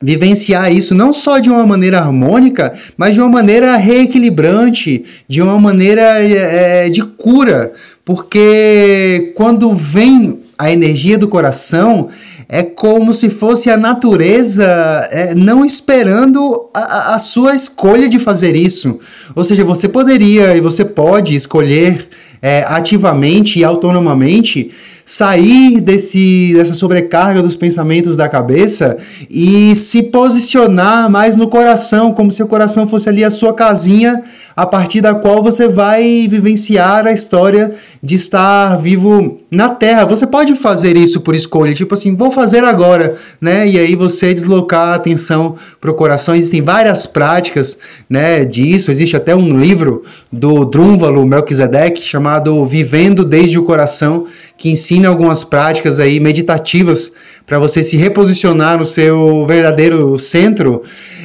vivenciar 0.00 0.72
isso 0.72 0.94
não 0.94 1.12
só 1.12 1.38
de 1.38 1.50
uma 1.50 1.66
maneira 1.66 1.98
harmônica, 1.98 2.72
mas 2.96 3.14
de 3.14 3.20
uma 3.20 3.28
maneira 3.28 3.76
reequilibrante, 3.76 5.04
de 5.26 5.42
uma 5.42 5.58
maneira 5.58 6.02
é, 6.02 6.88
de 6.88 7.02
cura, 7.02 7.72
porque 8.04 9.32
quando 9.34 9.74
vem 9.74 10.40
a 10.56 10.72
energia 10.72 11.18
do 11.18 11.28
coração, 11.28 12.08
é 12.48 12.62
como 12.62 13.12
se 13.12 13.28
fosse 13.28 13.70
a 13.70 13.76
natureza 13.76 14.64
é, 15.10 15.34
não 15.34 15.64
esperando 15.64 16.70
a, 16.72 17.14
a 17.14 17.18
sua 17.18 17.54
escolha 17.54 18.08
de 18.08 18.18
fazer 18.18 18.56
isso. 18.56 18.98
Ou 19.36 19.44
seja, 19.44 19.64
você 19.64 19.88
poderia 19.88 20.56
e 20.56 20.60
você 20.60 20.84
pode 20.84 21.34
escolher 21.34 22.08
é, 22.40 22.64
ativamente 22.66 23.58
e 23.58 23.64
autonomamente 23.64 24.70
sair 25.08 25.80
desse, 25.80 26.52
dessa 26.54 26.74
sobrecarga 26.74 27.40
dos 27.40 27.56
pensamentos 27.56 28.14
da 28.14 28.28
cabeça 28.28 28.98
e 29.30 29.74
se 29.74 30.02
posicionar 30.02 31.10
mais 31.10 31.34
no 31.34 31.48
coração, 31.48 32.12
como 32.12 32.30
se 32.30 32.42
o 32.42 32.46
coração 32.46 32.86
fosse 32.86 33.08
ali 33.08 33.24
a 33.24 33.30
sua 33.30 33.54
casinha 33.54 34.22
a 34.54 34.66
partir 34.66 35.00
da 35.00 35.14
qual 35.14 35.42
você 35.42 35.66
vai 35.66 36.26
vivenciar 36.28 37.06
a 37.06 37.12
história 37.12 37.72
de 38.02 38.16
estar 38.16 38.76
vivo 38.76 39.38
na 39.50 39.70
Terra. 39.70 40.04
Você 40.04 40.26
pode 40.26 40.54
fazer 40.56 40.96
isso 40.96 41.20
por 41.20 41.34
escolha, 41.34 41.72
tipo 41.72 41.94
assim, 41.94 42.14
vou 42.14 42.30
fazer 42.30 42.64
agora, 42.64 43.14
né? 43.40 43.66
E 43.66 43.78
aí 43.78 43.94
você 43.94 44.34
deslocar 44.34 44.88
a 44.88 44.94
atenção 44.96 45.54
para 45.80 45.90
o 45.90 45.94
coração. 45.94 46.34
Existem 46.34 46.60
várias 46.60 47.06
práticas, 47.06 47.78
né, 48.10 48.44
disso. 48.44 48.90
Existe 48.90 49.16
até 49.16 49.34
um 49.34 49.58
livro 49.58 50.02
do 50.30 50.64
Drúnvalo 50.64 51.24
Melquisedeque 51.24 52.02
chamado 52.02 52.62
Vivendo 52.66 53.24
desde 53.24 53.58
o 53.58 53.62
Coração, 53.62 54.26
que 54.58 54.70
ensina 54.70 55.08
algumas 55.08 55.44
práticas 55.44 56.00
aí 56.00 56.18
meditativas 56.18 57.12
para 57.48 57.58
você 57.58 57.82
se 57.82 57.96
reposicionar 57.96 58.76
no 58.76 58.84
seu 58.84 59.46
verdadeiro 59.46 60.18
centro. 60.18 60.82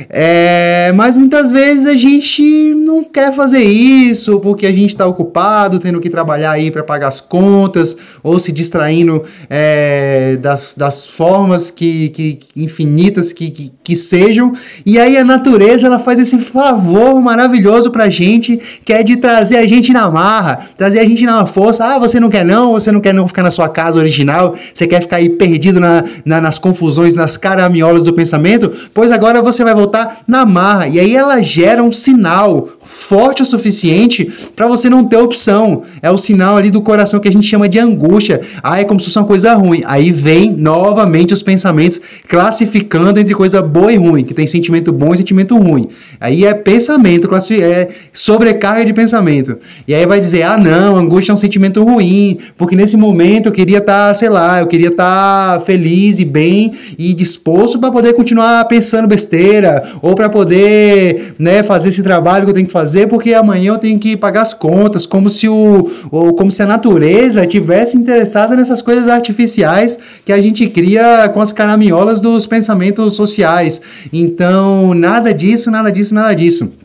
É, 0.10 0.94
mas 0.96 1.18
muitas 1.18 1.52
vezes 1.52 1.86
a 1.86 1.96
gente 1.96 2.74
não 2.75 3.04
quer 3.04 3.34
fazer 3.34 3.62
isso 3.62 4.40
porque 4.40 4.66
a 4.66 4.72
gente 4.72 4.92
está 4.92 5.06
ocupado, 5.06 5.82
tendo 5.82 6.00
que 6.00 6.10
trabalhar 6.10 6.52
aí 6.52 6.72
para 6.72 6.82
pagar 6.82 7.10
as 7.10 7.20
contas 7.20 7.98
ou 8.24 8.40
se 8.40 8.54
distraindo 8.54 9.22
é, 9.50 10.38
das, 10.38 10.75
das 10.75 11.06
formas 11.06 11.70
que, 11.70 12.08
que 12.10 12.40
infinitas 12.56 13.34
que, 13.34 13.52
que, 13.52 13.74
que, 13.84 13.96
sejam. 13.96 14.54
E 14.86 14.98
aí 14.98 15.18
a 15.18 15.25
natureza 15.25 15.88
ela 15.88 16.00
faz 16.00 16.20
esse 16.20 16.38
favor 16.38 17.22
maravilhoso 17.22 17.92
para 17.92 18.06
a 18.06 18.10
gente, 18.10 18.58
que 18.86 18.94
é 18.94 19.04
de 19.04 19.18
trazer 19.18 19.58
a 19.58 19.68
gente 19.68 19.92
na 19.92 20.10
marra, 20.10 20.68
trazer 20.78 21.02
a 21.02 21.06
gente 21.06 21.25
na 21.25 21.46
força. 21.46 21.84
Ah, 21.84 22.00
você 22.00 22.18
não 22.18 22.30
quer 22.30 22.46
não, 22.46 22.72
você 22.72 22.94
não 22.94 23.02
quer 23.02 23.13
não 23.13 23.23
ficar 23.27 23.44
na 23.44 23.51
sua 23.51 23.70
casa 23.70 24.00
original, 24.00 24.56
você 24.74 24.88
quer 24.88 25.01
ficar 25.01 25.18
aí 25.18 25.30
perdido 25.30 25.80
na, 25.80 26.03
na, 26.25 26.42
nas 26.42 26.58
confusões, 26.58 27.15
nas 27.15 27.38
caramiolas 27.38 28.03
do 28.03 28.13
pensamento, 28.13 28.72
pois 28.94 29.12
agora 29.12 29.42
você 29.42 29.63
vai 29.63 29.74
voltar 29.74 30.22
na 30.27 30.46
marra. 30.46 30.88
E 30.88 31.00
aí 31.00 31.15
ela 31.15 31.42
gera 31.42 31.84
um 31.84 31.92
sinal 31.92 32.68
forte 32.84 33.42
o 33.42 33.46
suficiente 33.46 34.32
para 34.56 34.68
você 34.68 34.89
não 34.89 35.06
ter 35.06 35.18
opção. 35.18 35.84
É 36.01 36.12
o 36.12 36.18
sinal 36.18 36.58
ali 36.58 36.70
do 36.70 36.82
coração 36.82 37.20
que 37.20 37.27
a 37.27 37.32
gente 37.32 37.48
chama 37.48 37.68
de 37.68 37.80
angústia. 37.80 38.42
Ah, 38.62 38.80
é 38.80 38.84
como 38.84 39.00
se 39.00 39.06
fosse 39.08 39.20
uma 39.20 39.25
coisa 39.25 39.53
ruim. 39.53 39.82
Aí 39.86 40.12
vem 40.12 40.56
novamente 40.56 41.34
os 41.34 41.42
pensamentos 41.42 42.00
classificando 42.27 43.20
entre 43.20 43.34
coisa 43.34 43.62
boa 43.62 43.92
e 43.92 43.98
ruim, 43.98 44.24
que 44.24 44.34
tem 44.34 44.48
sentimento 44.48 44.92
bom 44.92 45.13
e 45.13 45.18
sentimento 45.18 45.58
ruim. 45.58 45.88
Aí 46.20 46.46
é 46.46 46.53
pensamento, 46.53 47.30
é 47.62 47.88
sobrecarga 48.12 48.86
de 48.86 48.94
pensamento. 48.94 49.58
E 49.88 49.94
aí 49.94 50.06
vai 50.06 50.20
dizer: 50.20 50.44
ah, 50.44 50.58
não, 50.58 50.96
angústia 50.96 51.32
é 51.32 51.34
um 51.34 51.38
sentimento 51.38 51.84
ruim, 51.84 52.38
porque 52.58 52.75
nesse 52.75 52.98
momento 52.98 53.12
eu 53.46 53.51
queria 53.51 53.77
estar, 53.77 54.10
tá, 54.10 54.13
sei 54.13 54.29
lá, 54.29 54.60
eu 54.60 54.67
queria 54.67 54.89
estar 54.89 55.60
tá 55.60 55.65
feliz 55.65 56.20
e 56.20 56.25
bem 56.25 56.72
e 56.98 57.13
disposto 57.13 57.79
para 57.79 57.91
poder 57.91 58.13
continuar 58.13 58.65
pensando 58.65 59.08
besteira 59.08 59.84
ou 60.01 60.15
para 60.15 60.29
poder, 60.29 61.36
né, 61.38 61.63
fazer 61.63 61.89
esse 61.89 62.03
trabalho 62.03 62.46
que 62.46 62.51
eu 62.51 62.55
tenho 62.55 62.67
que 62.67 62.74
fazer 62.74 63.08
porque 63.08 63.34
amanhã 63.34 63.74
eu 63.74 63.77
tenho 63.77 64.00
que 64.00 64.17
pagar 64.17 64.41
as 64.41 64.53
contas, 64.53 65.05
como 65.05 65.29
se 65.29 65.48
o 65.48 65.89
como 66.38 66.51
se 66.51 66.62
a 66.62 66.65
natureza 66.65 67.46
tivesse 67.46 67.98
interessada 67.98 68.55
nessas 68.55 68.82
coisas 68.82 69.08
artificiais 69.08 69.98
que 70.25 70.32
a 70.32 70.41
gente 70.41 70.67
cria 70.67 71.29
com 71.34 71.41
as 71.41 71.51
caraminholas 71.51 72.20
dos 72.20 72.46
pensamentos 72.46 73.15
sociais. 73.15 73.82
Então, 74.12 74.93
nada 74.93 75.34
disso, 75.34 75.70
nada 75.72 75.91
disso, 75.91 76.13
nada 76.13 76.34
disso 76.34 76.83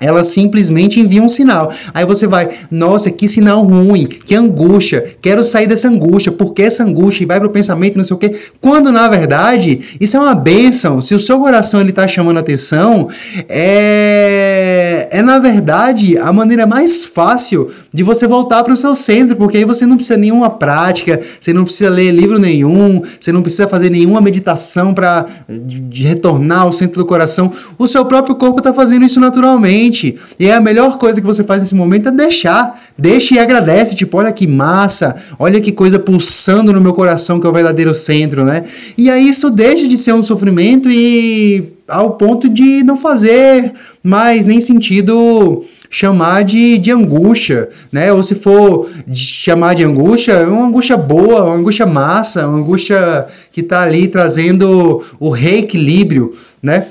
ela 0.00 0.24
simplesmente 0.24 0.98
envia 0.98 1.22
um 1.22 1.28
sinal. 1.28 1.72
Aí 1.92 2.04
você 2.04 2.26
vai, 2.26 2.48
nossa, 2.70 3.10
que 3.10 3.28
sinal 3.28 3.62
ruim, 3.62 4.06
que 4.06 4.34
angústia, 4.34 5.16
quero 5.20 5.44
sair 5.44 5.66
dessa 5.66 5.88
angústia, 5.88 6.32
por 6.32 6.52
que 6.52 6.62
essa 6.62 6.82
angústia? 6.84 7.24
E 7.24 7.26
vai 7.26 7.38
pro 7.38 7.50
pensamento, 7.50 7.96
não 7.96 8.04
sei 8.04 8.16
o 8.16 8.18
quê. 8.18 8.34
Quando 8.60 8.90
na 8.90 9.08
verdade, 9.08 9.80
isso 10.00 10.16
é 10.16 10.20
uma 10.20 10.34
bênção. 10.34 11.00
Se 11.00 11.14
o 11.14 11.20
seu 11.20 11.38
coração 11.38 11.80
ele 11.80 11.92
tá 11.92 12.06
chamando 12.08 12.38
atenção, 12.38 13.08
é, 13.48 15.08
é 15.10 15.22
na 15.22 15.38
verdade 15.38 16.16
a 16.18 16.32
maneira 16.32 16.66
mais 16.66 17.04
fácil 17.04 17.70
de 17.92 18.02
você 18.02 18.26
voltar 18.26 18.62
para 18.64 18.72
o 18.72 18.76
seu 18.76 18.94
centro, 18.94 19.36
porque 19.36 19.58
aí 19.58 19.64
você 19.64 19.84
não 19.84 19.96
precisa 19.96 20.18
nenhuma 20.18 20.50
prática, 20.50 21.20
você 21.38 21.52
não 21.52 21.64
precisa 21.64 21.90
ler 21.90 22.10
livro 22.10 22.38
nenhum, 22.38 23.02
você 23.20 23.32
não 23.32 23.42
precisa 23.42 23.68
fazer 23.68 23.90
nenhuma 23.90 24.20
meditação 24.20 24.94
para 24.94 25.26
de, 25.48 25.80
de 25.80 26.02
retornar 26.04 26.62
ao 26.62 26.72
centro 26.72 27.00
do 27.00 27.06
coração. 27.06 27.52
O 27.78 27.86
seu 27.86 28.04
próprio 28.04 28.34
corpo 28.36 28.58
está 28.58 28.72
fazendo 28.72 29.04
isso 29.04 29.20
naturalmente. 29.20 29.89
E 30.38 30.46
é 30.46 30.54
a 30.54 30.60
melhor 30.60 30.98
coisa 30.98 31.20
que 31.20 31.26
você 31.26 31.42
faz 31.42 31.60
nesse 31.60 31.74
momento 31.74 32.08
é 32.08 32.12
deixar. 32.12 32.80
Deixa 32.96 33.34
e 33.34 33.38
agradece. 33.38 33.94
Tipo, 33.94 34.18
olha 34.18 34.32
que 34.32 34.46
massa, 34.46 35.14
olha 35.38 35.60
que 35.60 35.72
coisa 35.72 35.98
pulsando 35.98 36.72
no 36.72 36.80
meu 36.80 36.92
coração 36.92 37.40
que 37.40 37.46
é 37.46 37.50
o 37.50 37.52
verdadeiro 37.52 37.94
centro, 37.94 38.44
né? 38.44 38.62
E 38.96 39.10
aí 39.10 39.28
isso 39.28 39.50
deixa 39.50 39.86
de 39.86 39.96
ser 39.96 40.12
um 40.12 40.22
sofrimento 40.22 40.88
e 40.90 41.72
ao 41.90 42.12
ponto 42.12 42.48
de 42.48 42.84
não 42.84 42.96
fazer 42.96 43.72
mais 44.02 44.46
nem 44.46 44.60
sentido 44.60 45.64
chamar 45.90 46.44
de, 46.44 46.78
de 46.78 46.92
angústia, 46.92 47.68
né? 47.90 48.12
Ou 48.12 48.22
se 48.22 48.36
for 48.36 48.88
chamar 49.12 49.74
de 49.74 49.84
angústia, 49.84 50.32
é 50.32 50.46
uma 50.46 50.66
angústia 50.66 50.96
boa, 50.96 51.44
uma 51.44 51.54
angústia 51.54 51.84
massa, 51.84 52.46
uma 52.46 52.58
angústia 52.58 53.26
que 53.50 53.60
está 53.60 53.82
ali 53.82 54.06
trazendo 54.06 55.02
o 55.18 55.30
reequilíbrio, 55.30 56.32
né? 56.62 56.86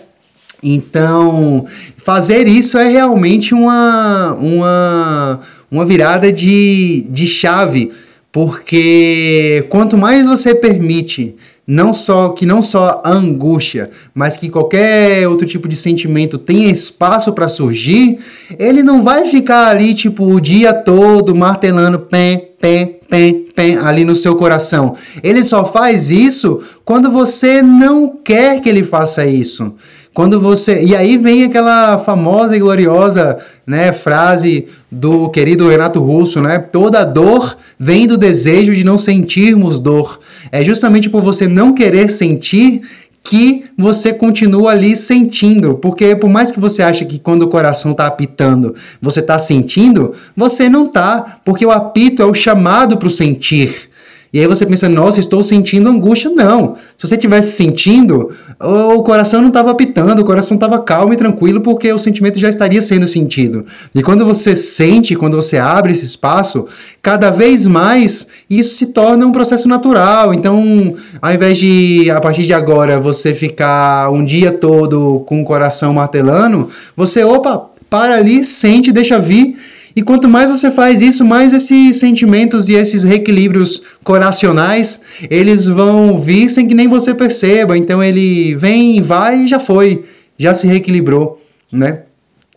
Então, 0.62 1.66
fazer 1.98 2.48
isso 2.48 2.78
é 2.78 2.90
realmente 2.90 3.54
uma, 3.54 4.34
uma, 4.36 5.40
uma 5.72 5.86
virada 5.86 6.34
de, 6.34 7.06
de 7.10 7.28
chave, 7.28 7.92
porque 8.32 9.66
quanto 9.70 9.98
mais 9.98 10.28
você 10.28 10.54
permite 10.54 11.36
não 11.70 11.94
só 11.94 12.30
que 12.30 12.48
não 12.48 12.64
só 12.64 13.00
a 13.06 13.12
angústia, 13.12 13.92
mas 14.12 14.36
que 14.36 14.50
qualquer 14.50 15.28
outro 15.28 15.46
tipo 15.46 15.68
de 15.68 15.76
sentimento 15.76 16.40
tenha 16.40 16.68
espaço 16.68 17.32
para 17.32 17.48
surgir, 17.48 18.18
ele 18.58 18.82
não 18.82 19.04
vai 19.04 19.28
ficar 19.28 19.68
ali 19.68 19.94
tipo 19.94 20.26
o 20.26 20.42
dia 20.42 20.74
todo 20.74 21.36
martelando 21.36 22.00
pé, 22.00 22.54
pé, 22.60 22.98
pé, 23.08 23.36
pé 23.56 23.78
ali 23.84 24.04
no 24.04 24.16
seu 24.16 24.36
coração. 24.36 24.96
Ele 25.22 25.44
só 25.44 25.64
faz 25.64 26.10
isso 26.10 26.60
quando 26.84 27.12
você 27.12 27.62
não 27.62 28.18
quer 28.24 28.62
que 28.62 28.68
ele 28.68 28.84
faça 28.84 29.24
isso. 29.28 29.76
Quando 30.20 30.42
você. 30.42 30.84
E 30.84 30.94
aí 30.98 31.18
vem 31.18 31.46
aquela 31.46 31.98
famosa 31.98 32.54
e 32.54 32.60
gloriosa 32.60 33.38
né, 33.66 33.94
frase 33.94 34.68
do 34.92 35.30
querido 35.30 35.70
Renato 35.70 36.02
Russo, 36.02 36.42
né? 36.42 36.60
Toda 36.60 37.06
dor 37.06 37.56
vem 37.80 38.06
do 38.06 38.18
desejo 38.18 38.76
de 38.76 38.84
não 38.84 38.98
sentirmos 38.98 39.80
dor. 39.80 40.20
É 40.52 40.62
justamente 40.62 41.10
por 41.10 41.22
você 41.22 41.48
não 41.48 41.74
querer 41.74 42.12
sentir 42.12 42.82
que 43.24 43.64
você 43.78 44.12
continua 44.12 44.72
ali 44.72 44.94
sentindo, 44.98 45.76
porque 45.76 46.14
por 46.18 46.30
mais 46.30 46.52
que 46.52 46.60
você 46.60 46.84
ache 46.84 47.06
que 47.06 47.18
quando 47.18 47.44
o 47.44 47.48
coração 47.48 47.92
está 47.92 48.06
apitando, 48.06 48.76
você 49.02 49.22
está 49.22 49.40
sentindo, 49.40 50.14
você 50.36 50.68
não 50.68 50.88
está, 50.88 51.40
porque 51.46 51.66
o 51.66 51.72
apito 51.72 52.22
é 52.22 52.26
o 52.26 52.34
chamado 52.34 52.98
para 52.98 53.08
o 53.08 53.12
sentir. 53.12 53.89
E 54.32 54.40
aí 54.40 54.48
você 54.48 54.66
pensa, 54.66 54.88
nossa, 54.88 55.20
estou 55.20 55.44
sentindo 55.44 55.90
angústia. 55.90 56.30
Não. 56.30 56.76
Se 56.76 57.08
você 57.08 57.16
estivesse 57.16 57.54
sentindo, 57.54 58.30
o 58.60 59.02
coração 59.02 59.42
não 59.42 59.48
estava 59.48 59.72
apitando, 59.72 60.20
o 60.20 60.26
coração 60.26 60.56
estava 60.56 60.80
calmo 60.80 61.14
e 61.14 61.18
tranquilo, 61.18 61.62
porque 61.62 61.92
o 61.92 61.98
sentimento 61.98 62.40
já 62.40 62.48
estaria 62.48 62.82
sendo 62.82 63.08
sentido. 63.08 63.66
E 63.94 64.04
quando 64.04 64.24
você 64.26 64.56
sente, 64.56 65.16
quando 65.16 65.36
você 65.36 65.58
abre 65.58 65.92
esse 65.92 66.06
espaço, 66.06 66.68
cada 67.02 67.32
vez 67.32 67.68
mais 67.68 68.28
isso 68.50 68.76
se 68.76 68.88
torna 68.88 69.26
um 69.26 69.32
processo 69.32 69.68
natural. 69.68 70.34
Então, 70.34 70.96
ao 71.22 71.34
invés 71.34 71.58
de, 71.58 72.12
a 72.12 72.22
partir 72.22 72.46
de 72.46 72.54
agora, 72.54 73.00
você 73.00 73.34
ficar 73.34 74.12
um 74.12 74.24
dia 74.24 74.52
todo 74.52 75.24
com 75.26 75.42
o 75.42 75.46
coração 75.46 75.94
martelando, 75.94 76.70
você, 76.96 77.24
opa, 77.24 77.70
para 77.90 78.16
ali, 78.16 78.44
sente, 78.44 78.92
deixa 78.92 79.18
vir 79.18 79.58
e 80.00 80.02
quanto 80.02 80.30
mais 80.30 80.50
você 80.50 80.72
faz 80.72 81.02
isso, 81.02 81.26
mais 81.26 81.52
esses 81.52 81.98
sentimentos 81.98 82.70
e 82.70 82.74
esses 82.74 83.04
reequilíbrios 83.04 83.82
coracionais, 84.02 85.02
eles 85.30 85.66
vão 85.66 86.18
vir 86.18 86.50
sem 86.50 86.66
que 86.66 86.74
nem 86.74 86.88
você 86.88 87.14
perceba. 87.14 87.78
Então 87.78 88.02
ele 88.02 88.56
vem, 88.56 89.02
vai 89.02 89.44
e 89.44 89.48
já 89.50 89.60
foi, 89.60 90.06
já 90.38 90.54
se 90.54 90.68
reequilibrou, 90.68 91.42
né? 91.70 92.04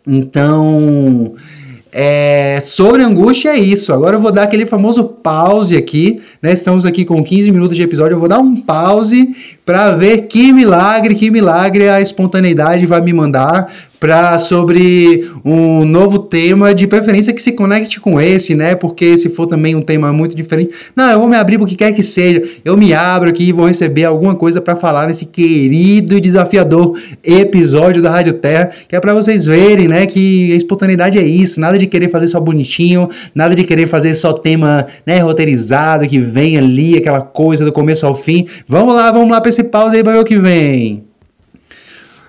Então, 0.07 1.35
é, 1.91 2.61
sobre 2.61 3.03
angústia 3.03 3.49
é 3.49 3.59
isso. 3.59 3.93
Agora 3.93 4.15
eu 4.15 4.21
vou 4.21 4.31
dar 4.31 4.45
aquele 4.45 4.65
famoso 4.65 5.03
pause 5.03 5.77
aqui, 5.77 6.23
né? 6.41 6.53
Estamos 6.53 6.85
aqui 6.85 7.05
com 7.05 7.25
15 7.25 7.51
minutos 7.51 7.75
de 7.75 7.83
episódio. 7.83 8.15
Eu 8.15 8.21
vou 8.21 8.29
dar 8.29 8.39
um 8.39 8.63
pause 8.63 9.35
para 9.67 9.97
ver 9.97 10.29
que 10.29 10.53
milagre, 10.53 11.17
que 11.17 11.29
milagre 11.29 11.89
a 11.89 12.01
espontaneidade 12.01 12.87
vai 12.87 13.01
me 13.01 13.13
mandar 13.13 13.67
para 14.03 14.37
sobre 14.37 15.31
um 15.45 15.85
novo 15.85 16.19
tema, 16.19 16.75
de 16.75 16.89
preferência 16.89 17.33
que 17.33 17.41
se 17.41 17.53
conecte 17.53 18.01
com 18.01 18.21
esse, 18.21 18.53
né? 18.53 18.75
Porque 18.75 19.17
se 19.17 19.29
for 19.29 19.47
também 19.47 19.77
um 19.77 19.81
tema 19.81 20.13
muito 20.13 20.35
diferente, 20.35 20.73
não, 20.97 21.09
eu 21.09 21.21
vou 21.21 21.29
me 21.29 21.37
abrir 21.37 21.57
para 21.57 21.67
o 21.67 21.69
que 21.69 21.77
quer 21.77 21.93
que 21.93 22.03
seja. 22.03 22.43
Eu 22.65 22.77
me 22.77 22.93
abro 22.93 23.31
aqui 23.31 23.45
e 23.45 23.53
vou 23.53 23.65
receber 23.65 24.03
alguma 24.03 24.35
coisa 24.35 24.61
para 24.61 24.75
falar 24.75 25.07
nesse 25.07 25.27
querido 25.27 26.17
e 26.17 26.21
desafiador 26.21 26.99
episódio 27.23 28.03
da 28.03 28.11
Rádio 28.11 28.35
Terra, 28.35 28.71
que 28.89 28.97
é 28.97 28.99
para 28.99 29.15
vocês 29.15 29.47
verem, 29.47 29.87
né, 29.87 30.05
que 30.05 30.53
a 30.53 30.57
espontaneidade 30.57 31.17
é 31.17 31.23
isso, 31.23 31.61
nada 31.61 31.79
de 31.79 31.87
querer 31.87 32.11
fazer 32.11 32.27
só 32.27 32.41
bonitinho, 32.41 33.09
nada 33.33 33.55
de 33.55 33.63
querer 33.63 33.87
fazer 33.87 34.17
só 34.17 34.33
tema, 34.33 34.85
né, 35.07 35.21
roteirizado 35.21 36.09
que 36.09 36.19
vem 36.19 36.59
ali 36.59 36.97
aquela 36.97 37.21
coisa 37.21 37.65
do 37.65 37.73
começo 37.73 38.05
ao 38.05 38.17
fim. 38.17 38.49
Vamos 38.67 38.97
lá, 38.97 39.13
vamos 39.13 39.31
lá 39.31 39.41
para 39.41 39.51
esse 39.51 39.63
pause 39.63 39.95
aí 39.95 40.03
para 40.03 40.15
ver 40.15 40.19
o 40.19 40.25
que 40.25 40.41
vem. 40.41 41.12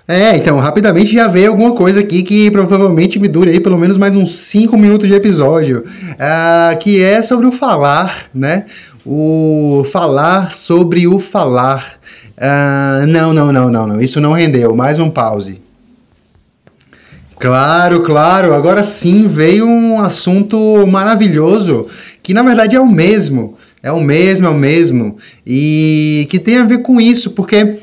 É, 0.06 0.36
então, 0.36 0.58
rapidamente 0.58 1.14
já 1.14 1.26
veio 1.26 1.50
alguma 1.50 1.72
coisa 1.72 2.00
aqui 2.00 2.22
que 2.22 2.50
provavelmente 2.50 3.18
me 3.18 3.26
dure 3.26 3.50
aí 3.50 3.58
pelo 3.58 3.78
menos 3.78 3.96
mais 3.96 4.14
uns 4.14 4.32
5 4.32 4.76
minutos 4.76 5.08
de 5.08 5.14
episódio, 5.14 5.82
uh, 5.82 6.76
que 6.78 7.02
é 7.02 7.22
sobre 7.22 7.46
o 7.46 7.52
falar, 7.52 8.26
né? 8.34 8.66
O 9.06 9.82
falar 9.90 10.52
sobre 10.52 11.06
o 11.06 11.18
falar. 11.18 11.98
Uh, 12.36 13.06
não, 13.06 13.32
não, 13.32 13.50
não, 13.50 13.70
não, 13.70 13.86
não, 13.86 14.00
isso 14.00 14.20
não 14.20 14.34
rendeu. 14.34 14.76
Mais 14.76 14.98
um 14.98 15.08
pause. 15.08 15.62
Claro, 17.38 18.02
claro, 18.02 18.52
agora 18.52 18.84
sim 18.84 19.26
veio 19.26 19.66
um 19.66 20.02
assunto 20.02 20.86
maravilhoso, 20.86 21.86
que 22.22 22.34
na 22.34 22.42
verdade 22.42 22.76
é 22.76 22.80
o 22.80 22.86
mesmo, 22.86 23.56
é 23.82 23.90
o 23.90 24.00
mesmo, 24.00 24.46
é 24.46 24.50
o 24.50 24.54
mesmo, 24.54 25.16
e 25.46 26.26
que 26.30 26.38
tem 26.38 26.58
a 26.58 26.64
ver 26.64 26.78
com 26.78 27.00
isso, 27.00 27.32
porque 27.32 27.78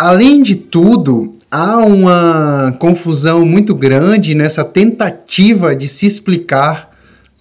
Além 0.00 0.42
de 0.42 0.54
tudo, 0.54 1.34
há 1.50 1.76
uma 1.84 2.74
confusão 2.78 3.44
muito 3.44 3.74
grande 3.74 4.34
nessa 4.34 4.64
tentativa 4.64 5.76
de 5.76 5.86
se 5.88 6.06
explicar 6.06 6.90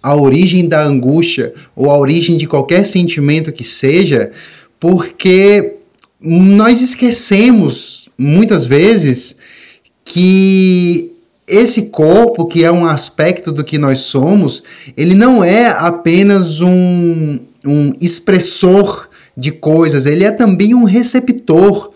a 0.04 0.14
origem 0.14 0.68
da 0.68 0.84
angústia 0.84 1.54
ou 1.74 1.90
a 1.90 1.98
origem 1.98 2.36
de 2.36 2.46
qualquer 2.46 2.86
sentimento 2.86 3.54
que 3.54 3.64
seja, 3.64 4.32
porque 4.78 5.76
nós 6.20 6.82
esquecemos 6.82 8.10
muitas 8.18 8.66
vezes 8.66 9.38
que 10.04 11.14
esse 11.48 11.84
corpo, 11.84 12.46
que 12.46 12.66
é 12.66 12.72
um 12.72 12.86
aspecto 12.86 13.54
do 13.54 13.64
que 13.64 13.78
nós 13.78 14.00
somos, 14.00 14.64
ele 14.98 15.16
não 15.16 15.46
é 15.46 15.68
apenas 15.68 16.60
um, 16.60 17.40
um 17.66 17.94
expressor 18.02 19.08
de 19.38 19.50
coisas, 19.50 20.06
ele 20.06 20.26
é 20.26 20.32
também 20.32 20.76
um 20.76 20.84
receptor 20.84 21.89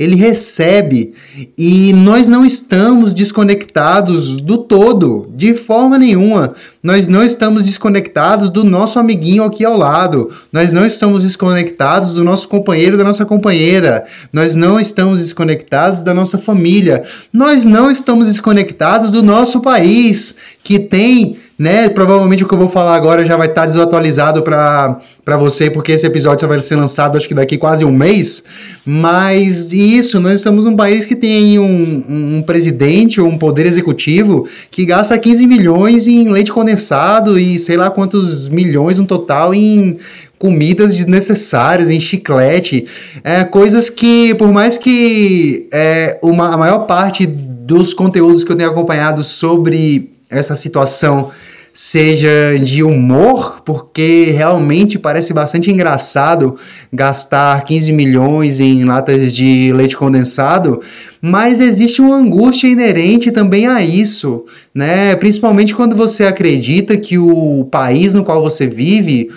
ele 0.00 0.16
recebe 0.16 1.12
e 1.58 1.92
nós 1.92 2.26
não 2.26 2.42
estamos 2.42 3.12
desconectados 3.12 4.32
do 4.32 4.56
todo, 4.56 5.28
de 5.36 5.54
forma 5.54 5.98
nenhuma. 5.98 6.54
Nós 6.82 7.06
não 7.06 7.22
estamos 7.22 7.64
desconectados 7.64 8.48
do 8.48 8.64
nosso 8.64 8.98
amiguinho 8.98 9.44
aqui 9.44 9.62
ao 9.62 9.76
lado. 9.76 10.30
Nós 10.50 10.72
não 10.72 10.86
estamos 10.86 11.22
desconectados 11.22 12.14
do 12.14 12.24
nosso 12.24 12.48
companheiro, 12.48 12.96
da 12.96 13.04
nossa 13.04 13.26
companheira. 13.26 14.06
Nós 14.32 14.54
não 14.56 14.80
estamos 14.80 15.18
desconectados 15.18 16.02
da 16.02 16.14
nossa 16.14 16.38
família. 16.38 17.02
Nós 17.30 17.66
não 17.66 17.90
estamos 17.90 18.26
desconectados 18.26 19.10
do 19.10 19.22
nosso 19.22 19.60
país, 19.60 20.36
que 20.64 20.78
tem 20.78 21.36
né? 21.60 21.90
Provavelmente 21.90 22.42
o 22.42 22.48
que 22.48 22.54
eu 22.54 22.58
vou 22.58 22.70
falar 22.70 22.96
agora 22.96 23.22
já 23.22 23.36
vai 23.36 23.46
estar 23.46 23.60
tá 23.60 23.66
desatualizado 23.66 24.42
para 24.42 25.36
você, 25.38 25.70
porque 25.70 25.92
esse 25.92 26.06
episódio 26.06 26.40
só 26.40 26.48
vai 26.48 26.58
ser 26.62 26.76
lançado 26.76 27.18
acho 27.18 27.28
que 27.28 27.34
daqui 27.34 27.58
quase 27.58 27.84
um 27.84 27.92
mês. 27.92 28.42
Mas 28.82 29.70
isso, 29.70 30.18
nós 30.20 30.32
estamos 30.32 30.64
num 30.64 30.74
país 30.74 31.04
que 31.04 31.14
tem 31.14 31.58
um, 31.58 32.38
um 32.38 32.42
presidente 32.42 33.20
ou 33.20 33.28
um 33.28 33.36
poder 33.36 33.66
executivo 33.66 34.48
que 34.70 34.86
gasta 34.86 35.18
15 35.18 35.46
milhões 35.46 36.08
em 36.08 36.30
leite 36.30 36.50
condensado 36.50 37.38
e 37.38 37.58
sei 37.58 37.76
lá 37.76 37.90
quantos 37.90 38.48
milhões 38.48 38.96
no 38.96 39.04
total 39.04 39.52
em 39.52 39.98
comidas 40.38 40.96
desnecessárias, 40.96 41.90
em 41.90 42.00
chiclete, 42.00 42.86
é, 43.22 43.44
coisas 43.44 43.90
que, 43.90 44.34
por 44.36 44.50
mais 44.50 44.78
que 44.78 45.68
é, 45.70 46.18
uma, 46.22 46.54
a 46.54 46.56
maior 46.56 46.86
parte 46.86 47.26
dos 47.26 47.92
conteúdos 47.92 48.44
que 48.44 48.50
eu 48.50 48.56
tenho 48.56 48.70
acompanhado 48.70 49.22
sobre 49.22 50.10
essa 50.30 50.56
situação 50.56 51.30
seja 51.72 52.58
de 52.62 52.82
humor, 52.82 53.62
porque 53.64 54.32
realmente 54.36 54.98
parece 54.98 55.32
bastante 55.32 55.70
engraçado 55.70 56.56
gastar 56.92 57.62
15 57.64 57.92
milhões 57.92 58.60
em 58.60 58.84
latas 58.84 59.32
de 59.32 59.72
leite 59.72 59.96
condensado, 59.96 60.80
mas 61.22 61.60
existe 61.60 62.02
uma 62.02 62.16
angústia 62.16 62.68
inerente 62.68 63.30
também 63.30 63.66
a 63.66 63.82
isso, 63.82 64.44
né? 64.74 65.14
Principalmente 65.16 65.74
quando 65.74 65.94
você 65.94 66.24
acredita 66.24 66.96
que 66.96 67.18
o 67.18 67.64
país 67.70 68.14
no 68.14 68.24
qual 68.24 68.42
você 68.42 68.66
vive 68.66 69.30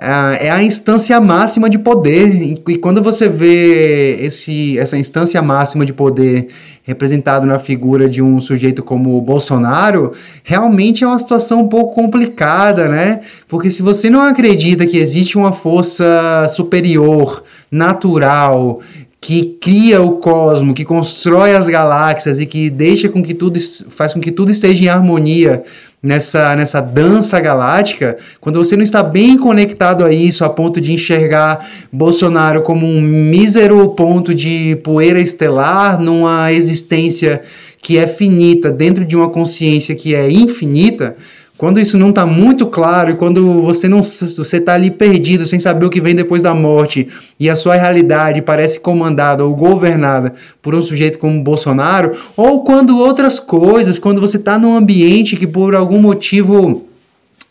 é 0.00 0.50
a 0.50 0.62
instância 0.62 1.20
máxima 1.20 1.68
de 1.68 1.78
poder. 1.78 2.26
E 2.42 2.76
quando 2.78 3.02
você 3.02 3.28
vê 3.28 4.18
esse, 4.22 4.78
essa 4.78 4.96
instância 4.96 5.42
máxima 5.42 5.84
de 5.84 5.92
poder 5.92 6.48
representado 6.82 7.46
na 7.46 7.58
figura 7.58 8.08
de 8.08 8.22
um 8.22 8.40
sujeito 8.40 8.82
como 8.82 9.18
o 9.18 9.20
Bolsonaro, 9.20 10.12
realmente 10.42 11.04
é 11.04 11.06
uma 11.06 11.18
situação 11.18 11.60
um 11.60 11.68
pouco 11.68 11.94
complicada, 11.94 12.88
né? 12.88 13.20
Porque 13.46 13.68
se 13.68 13.82
você 13.82 14.08
não 14.08 14.22
acredita 14.22 14.86
que 14.86 14.96
existe 14.96 15.36
uma 15.36 15.52
força 15.52 16.46
superior, 16.48 17.44
natural, 17.70 18.80
que 19.20 19.58
cria 19.60 20.00
o 20.00 20.12
cosmos, 20.12 20.72
que 20.72 20.84
constrói 20.84 21.54
as 21.54 21.68
galáxias 21.68 22.40
e 22.40 22.46
que 22.46 22.70
deixa 22.70 23.08
com 23.08 23.22
que 23.22 23.34
tudo 23.34 23.60
faz 23.90 24.14
com 24.14 24.20
que 24.20 24.32
tudo 24.32 24.50
esteja 24.50 24.82
em 24.82 24.88
harmonia 24.88 25.62
nessa, 26.02 26.56
nessa 26.56 26.80
dança 26.80 27.40
galáctica, 27.40 28.16
quando 28.40 28.62
você 28.62 28.76
não 28.76 28.82
está 28.82 29.02
bem 29.02 29.36
conectado 29.36 30.04
a 30.04 30.12
isso, 30.12 30.44
a 30.44 30.48
ponto 30.48 30.80
de 30.80 30.92
enxergar 30.92 31.66
Bolsonaro 31.92 32.62
como 32.62 32.86
um 32.86 33.00
mísero 33.00 33.88
ponto 33.90 34.34
de 34.34 34.76
poeira 34.82 35.20
estelar 35.20 36.00
numa 36.00 36.52
existência 36.52 37.42
que 37.82 37.98
é 37.98 38.06
finita 38.06 38.70
dentro 38.70 39.04
de 39.04 39.16
uma 39.16 39.28
consciência 39.30 39.94
que 39.94 40.14
é 40.14 40.30
infinita, 40.30 41.16
quando 41.60 41.78
isso 41.78 41.98
não 41.98 42.08
está 42.08 42.24
muito 42.24 42.66
claro 42.68 43.10
e 43.10 43.14
quando 43.16 43.60
você 43.60 43.86
não 43.86 44.00
você 44.00 44.56
está 44.56 44.72
ali 44.72 44.90
perdido, 44.90 45.44
sem 45.44 45.60
saber 45.60 45.84
o 45.84 45.90
que 45.90 46.00
vem 46.00 46.14
depois 46.14 46.42
da 46.42 46.54
morte 46.54 47.06
e 47.38 47.50
a 47.50 47.54
sua 47.54 47.74
realidade 47.74 48.40
parece 48.40 48.80
comandada 48.80 49.44
ou 49.44 49.54
governada 49.54 50.32
por 50.62 50.74
um 50.74 50.80
sujeito 50.80 51.18
como 51.18 51.44
Bolsonaro, 51.44 52.16
ou 52.34 52.64
quando 52.64 52.98
outras 52.98 53.38
coisas, 53.38 53.98
quando 53.98 54.22
você 54.22 54.38
está 54.38 54.58
num 54.58 54.74
ambiente 54.74 55.36
que 55.36 55.46
por 55.46 55.74
algum 55.74 56.00
motivo 56.00 56.88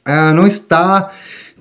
ah, 0.03 0.33
não 0.33 0.47
está 0.47 1.11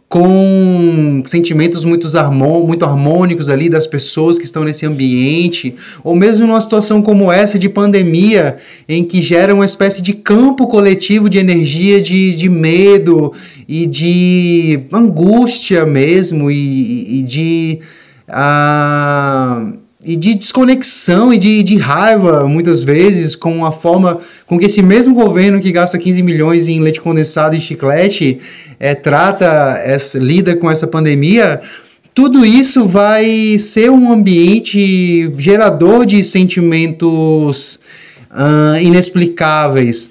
com 0.09 1.23
sentimentos 1.27 1.85
muito, 1.85 2.09
harmon 2.17 2.67
muito 2.67 2.85
harmônicos 2.85 3.51
ali 3.51 3.69
das 3.69 3.87
pessoas 3.87 4.39
que 4.39 4.45
estão 4.45 4.65
nesse 4.65 4.87
ambiente, 4.87 5.75
ou 6.03 6.17
mesmo 6.17 6.47
numa 6.47 6.61
situação 6.61 7.03
como 7.03 7.31
essa 7.31 7.59
de 7.59 7.69
pandemia, 7.69 8.57
em 8.89 9.05
que 9.05 9.21
gera 9.21 9.55
uma 9.55 9.67
espécie 9.67 10.01
de 10.01 10.15
campo 10.15 10.67
coletivo 10.67 11.29
de 11.29 11.39
energia, 11.39 12.01
de, 12.01 12.35
de 12.35 12.49
medo 12.49 13.33
e 13.69 13.87
de 13.87 14.81
angústia 14.93 15.85
mesmo, 15.85 16.51
e, 16.51 17.21
e 17.21 17.23
de. 17.23 17.79
Uh, 18.29 19.88
e 20.09 20.17
de 20.17 20.35
desconexão 20.37 21.35
e 21.35 21.37
de, 21.37 21.63
de 21.63 21.77
raiva, 21.77 22.47
muitas 22.47 22.83
vezes, 22.83 23.37
com 23.37 23.67
a 23.67 23.71
forma 23.71 24.19
com 24.47 24.59
que 24.59 24.65
esse 24.65 24.81
mesmo 24.81 25.15
governo 25.15 25.61
que 25.61 25.71
gasta 25.71 25.99
15 25.99 26.23
milhões 26.23 26.67
em 26.67 26.81
leite 26.81 26.99
condensado 26.99 27.55
e 27.55 27.61
chiclete 27.61 28.39
é, 28.81 28.95
trata, 28.95 29.79
essa, 29.85 30.19
lida 30.19 30.57
com 30.57 30.71
essa 30.71 30.87
pandemia, 30.87 31.61
tudo 32.15 32.43
isso 32.43 32.87
vai 32.87 33.59
ser 33.59 33.91
um 33.91 34.11
ambiente 34.11 35.31
gerador 35.37 36.07
de 36.07 36.25
sentimentos 36.25 37.79
uh, 38.31 38.81
inexplicáveis 38.81 40.11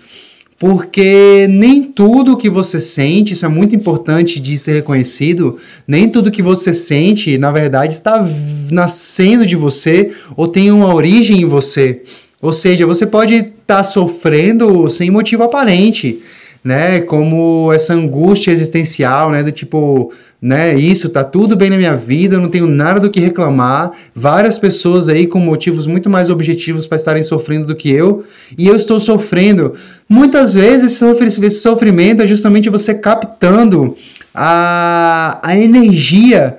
porque 0.60 1.48
nem 1.50 1.84
tudo 1.84 2.36
que 2.36 2.50
você 2.50 2.82
sente, 2.82 3.34
isso 3.34 3.46
é 3.46 3.50
muito 3.50 3.76
importante 3.76 4.39
de 4.39 4.58
ser 4.58 4.74
reconhecido, 4.74 5.58
nem 5.88 6.10
tudo 6.10 6.32
que 6.32 6.41
você 6.41 6.74
sente, 6.74 7.38
na 7.38 7.52
verdade, 7.52 7.93
está 7.93 8.28
nascendo 8.72 9.46
de 9.46 9.56
você 9.56 10.12
ou 10.36 10.48
tem 10.48 10.72
uma 10.72 10.93
origem 10.93 11.41
em 11.41 11.46
você. 11.46 12.02
Ou 12.41 12.52
seja, 12.52 12.88
você 12.88 13.06
pode 13.06 13.36
estar 13.36 13.54
tá 13.67 13.84
sofrendo 13.84 14.88
sem 14.89 15.12
motivo 15.12 15.43
aparente 15.43 16.22
né? 16.67 16.99
Como 16.99 17.71
essa 17.71 17.93
angústia 17.93 18.51
existencial, 18.51 19.32
né? 19.32 19.41
Do 19.41 19.53
tipo, 19.53 20.12
né? 20.41 20.75
Isso, 20.77 21.08
tá 21.08 21.23
tudo 21.23 21.56
bem 21.56 21.69
na 21.69 21.77
minha 21.77 21.95
vida, 21.95 22.36
eu 22.36 22.41
não 22.41 22.49
tenho 22.49 22.67
nada 22.67 22.99
do 22.99 23.10
que 23.10 23.21
reclamar. 23.21 23.91
Várias 24.13 24.60
pessoas 24.60 25.08
aí 25.08 25.27
com 25.27 25.39
motivos 25.39 25.88
muito 25.88 26.10
mais 26.10 26.30
objetivos 26.30 26.86
para 26.86 26.97
estarem 26.97 27.23
sofrendo 27.23 27.67
do 27.67 27.73
que 27.73 27.89
eu, 27.89 28.25
e 28.58 28.67
eu 28.67 28.75
estou 28.75 28.99
sofrendo. 28.99 29.71
Muitas 30.10 30.56
vezes 30.56 31.01
esse 31.01 31.62
sofrimento 31.62 32.21
é 32.21 32.27
justamente 32.27 32.69
você 32.69 32.93
captando 32.93 33.95
a, 34.36 35.39
a 35.41 35.58
energia 35.58 36.58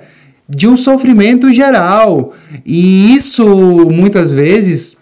de 0.49 0.67
um 0.67 0.75
sofrimento 0.75 1.53
geral. 1.53 2.33
E 2.65 3.13
isso 3.13 3.45
muitas 3.91 4.33
vezes 4.33 4.97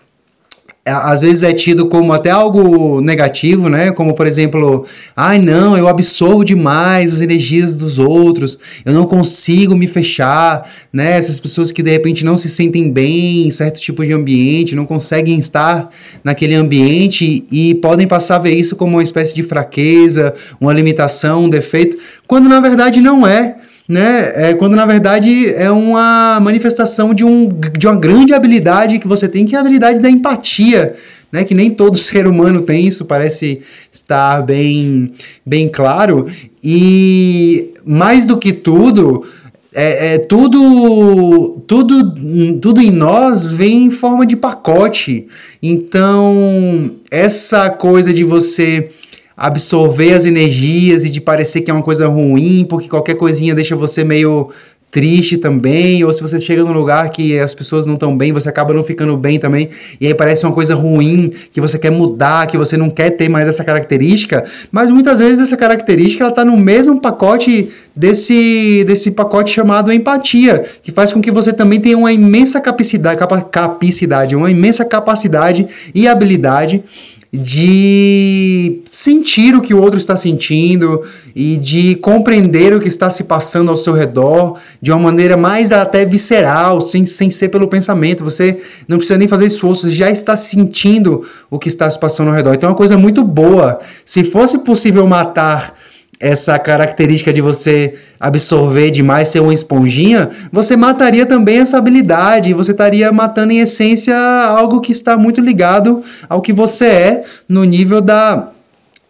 às 0.87 1.21
vezes 1.21 1.43
é 1.43 1.53
tido 1.53 1.87
como 1.87 2.13
até 2.13 2.29
algo 2.29 3.01
negativo, 3.01 3.69
né? 3.69 3.91
Como, 3.91 4.13
por 4.13 4.25
exemplo, 4.25 4.85
ai 5.15 5.37
não, 5.37 5.77
eu 5.77 5.87
absorvo 5.87 6.43
demais 6.43 7.13
as 7.13 7.21
energias 7.21 7.75
dos 7.75 7.99
outros, 7.99 8.57
eu 8.85 8.93
não 8.93 9.05
consigo 9.05 9.75
me 9.75 9.87
fechar, 9.87 10.69
né? 10.91 11.17
Essas 11.17 11.39
pessoas 11.39 11.71
que 11.71 11.83
de 11.83 11.91
repente 11.91 12.23
não 12.23 12.35
se 12.35 12.49
sentem 12.49 12.91
bem 12.91 13.47
em 13.47 13.51
certo 13.51 13.79
tipo 13.79 14.05
de 14.05 14.13
ambiente, 14.13 14.75
não 14.75 14.85
conseguem 14.85 15.37
estar 15.37 15.89
naquele 16.23 16.55
ambiente 16.55 17.45
e 17.51 17.75
podem 17.75 18.07
passar 18.07 18.37
a 18.37 18.39
ver 18.39 18.55
isso 18.55 18.75
como 18.75 18.93
uma 18.93 19.03
espécie 19.03 19.35
de 19.35 19.43
fraqueza, 19.43 20.33
uma 20.59 20.73
limitação, 20.73 21.43
um 21.43 21.49
defeito, 21.49 21.97
quando 22.25 22.47
na 22.49 22.59
verdade 22.59 23.01
não 23.01 23.25
é 23.27 23.57
né? 23.87 24.49
É, 24.49 24.53
quando 24.53 24.75
na 24.75 24.85
verdade 24.85 25.53
é 25.53 25.71
uma 25.71 26.39
manifestação 26.41 27.13
de, 27.13 27.23
um, 27.23 27.47
de 27.77 27.87
uma 27.87 27.95
grande 27.95 28.33
habilidade 28.33 28.99
que 28.99 29.07
você 29.07 29.27
tem, 29.27 29.45
que 29.45 29.55
é 29.55 29.57
a 29.57 29.61
habilidade 29.61 29.99
da 29.99 30.09
empatia. 30.09 30.93
Né, 31.29 31.43
que 31.43 31.53
nem 31.53 31.69
todo 31.69 31.97
ser 31.99 32.25
humano 32.25 32.61
tem 32.61 32.87
isso, 32.87 33.03
parece 33.03 33.59
estar 33.91 34.41
bem, 34.43 35.11
bem 35.45 35.67
claro. 35.67 36.25
E 36.63 37.73
mais 37.85 38.25
do 38.25 38.37
que 38.37 38.53
tudo, 38.53 39.25
é, 39.73 40.13
é, 40.13 40.17
tudo, 40.17 41.61
tudo, 41.67 42.15
tudo 42.61 42.81
em 42.81 42.91
nós 42.91 43.51
vem 43.51 43.85
em 43.85 43.91
forma 43.91 44.25
de 44.25 44.37
pacote. 44.37 45.27
Então, 45.61 46.95
essa 47.11 47.69
coisa 47.69 48.13
de 48.13 48.23
você 48.23 48.89
absorver 49.37 50.13
as 50.13 50.25
energias 50.25 51.05
e 51.05 51.11
de 51.11 51.21
parecer 51.21 51.61
que 51.61 51.69
é 51.69 51.73
uma 51.73 51.83
coisa 51.83 52.07
ruim, 52.07 52.65
porque 52.67 52.89
qualquer 52.89 53.13
coisinha 53.13 53.53
deixa 53.53 53.75
você 53.75 54.03
meio 54.03 54.49
triste 54.89 55.37
também, 55.37 56.03
ou 56.03 56.11
se 56.13 56.21
você 56.21 56.39
chega 56.39 56.63
num 56.63 56.71
lugar 56.71 57.09
que 57.09 57.37
as 57.37 57.53
pessoas 57.53 57.85
não 57.85 57.95
estão 57.95 58.17
bem, 58.17 58.31
você 58.31 58.47
acaba 58.47 58.73
não 58.73 58.83
ficando 58.83 59.15
bem 59.17 59.37
também, 59.37 59.69
e 59.99 60.07
aí 60.07 60.15
parece 60.15 60.45
uma 60.45 60.53
coisa 60.53 60.73
ruim, 60.73 61.31
que 61.51 61.59
você 61.59 61.77
quer 61.77 61.91
mudar, 61.91 62.47
que 62.47 62.57
você 62.57 62.77
não 62.77 62.89
quer 62.89 63.11
ter 63.11 63.29
mais 63.29 63.47
essa 63.47 63.63
característica, 63.63 64.43
mas 64.71 64.89
muitas 64.89 65.19
vezes 65.19 65.41
essa 65.41 65.57
característica 65.57 66.23
ela 66.23 66.33
tá 66.33 66.43
no 66.43 66.55
mesmo 66.55 66.99
pacote 67.01 67.69
desse, 67.95 68.85
desse 68.87 69.11
pacote 69.11 69.51
chamado 69.51 69.91
empatia, 69.91 70.63
que 70.81 70.91
faz 70.91 71.11
com 71.11 71.21
que 71.21 71.31
você 71.31 71.51
também 71.51 71.79
tenha 71.81 71.97
uma 71.97 72.11
imensa 72.11 72.61
capacidade, 72.61 73.19
capacidade, 73.51 74.35
uma 74.35 74.49
imensa 74.49 74.85
capacidade 74.85 75.67
e 75.93 76.07
habilidade 76.07 76.83
de 77.31 78.81
sentir 78.91 79.53
o 79.53 79.61
que 79.61 79.73
o 79.73 79.81
outro 79.81 79.99
está 79.99 80.15
sentindo 80.15 81.01
e 81.35 81.57
de 81.57 81.95
compreender 81.95 82.73
o 82.73 82.79
que 82.79 82.87
está 82.87 83.09
se 83.09 83.25
passando 83.25 83.69
ao 83.69 83.77
seu 83.77 83.93
redor 83.93 84.57
de 84.81 84.91
uma 84.91 84.99
maneira 84.99 85.35
mais 85.35 85.71
até 85.71 86.05
visceral, 86.05 86.79
sem, 86.79 87.05
sem 87.05 87.29
ser 87.29 87.49
pelo 87.49 87.67
pensamento. 87.67 88.23
Você 88.23 88.61
não 88.87 88.97
precisa 88.97 89.19
nem 89.19 89.27
fazer 89.27 89.45
esforço, 89.45 89.87
você 89.87 89.93
já 89.93 90.09
está 90.09 90.35
sentindo 90.37 91.23
o 91.49 91.59
que 91.59 91.67
está 91.67 91.89
se 91.89 91.99
passando 91.99 92.29
ao 92.29 92.35
redor. 92.35 92.53
Então 92.53 92.69
é 92.69 92.71
uma 92.71 92.77
coisa 92.77 92.97
muito 92.97 93.23
boa. 93.23 93.79
Se 94.05 94.23
fosse 94.23 94.59
possível 94.59 95.05
matar 95.05 95.75
essa 96.19 96.57
característica 96.57 97.31
de 97.31 97.41
você 97.41 97.95
absorver 98.19 98.89
demais, 98.89 99.27
ser 99.27 99.39
uma 99.39 99.53
esponjinha, 99.53 100.29
você 100.51 100.75
mataria 100.75 101.25
também 101.25 101.59
essa 101.59 101.77
habilidade, 101.77 102.53
você 102.53 102.71
estaria 102.71 103.11
matando 103.11 103.53
em 103.53 103.59
essência 103.59 104.17
algo 104.17 104.81
que 104.81 104.91
está 104.91 105.17
muito 105.17 105.39
ligado 105.39 106.01
ao 106.27 106.41
que 106.41 106.51
você 106.51 106.85
é 106.85 107.23
no 107.47 107.63
nível 107.63 108.01
da 108.01 108.51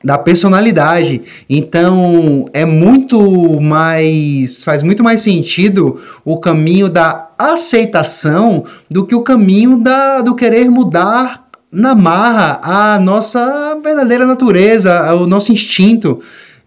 da 0.04 0.18
personalidade. 0.18 1.24
Então, 1.50 2.46
é 2.54 2.66
muito 2.66 3.60
mais 3.60 4.64
faz 4.64 4.84
muito 4.84 5.04
mais 5.04 5.22
sentido 5.22 6.00
o 6.24 6.40
caminho 6.40 6.88
da 6.88 7.30
aceitação 7.38 8.64
do 8.90 9.06
que 9.06 9.16
o 9.16 9.24
caminho 9.24 9.78
da 9.78 10.22
do 10.22 10.36
querer 10.36 10.70
mudar 10.70 11.48
na 11.72 11.94
marra 11.94 12.60
a 12.64 13.00
nossa 13.00 13.78
verdadeira 13.84 14.26
natureza, 14.26 15.14
o 15.16 15.28
nosso 15.28 15.52
instinto. 15.52 16.20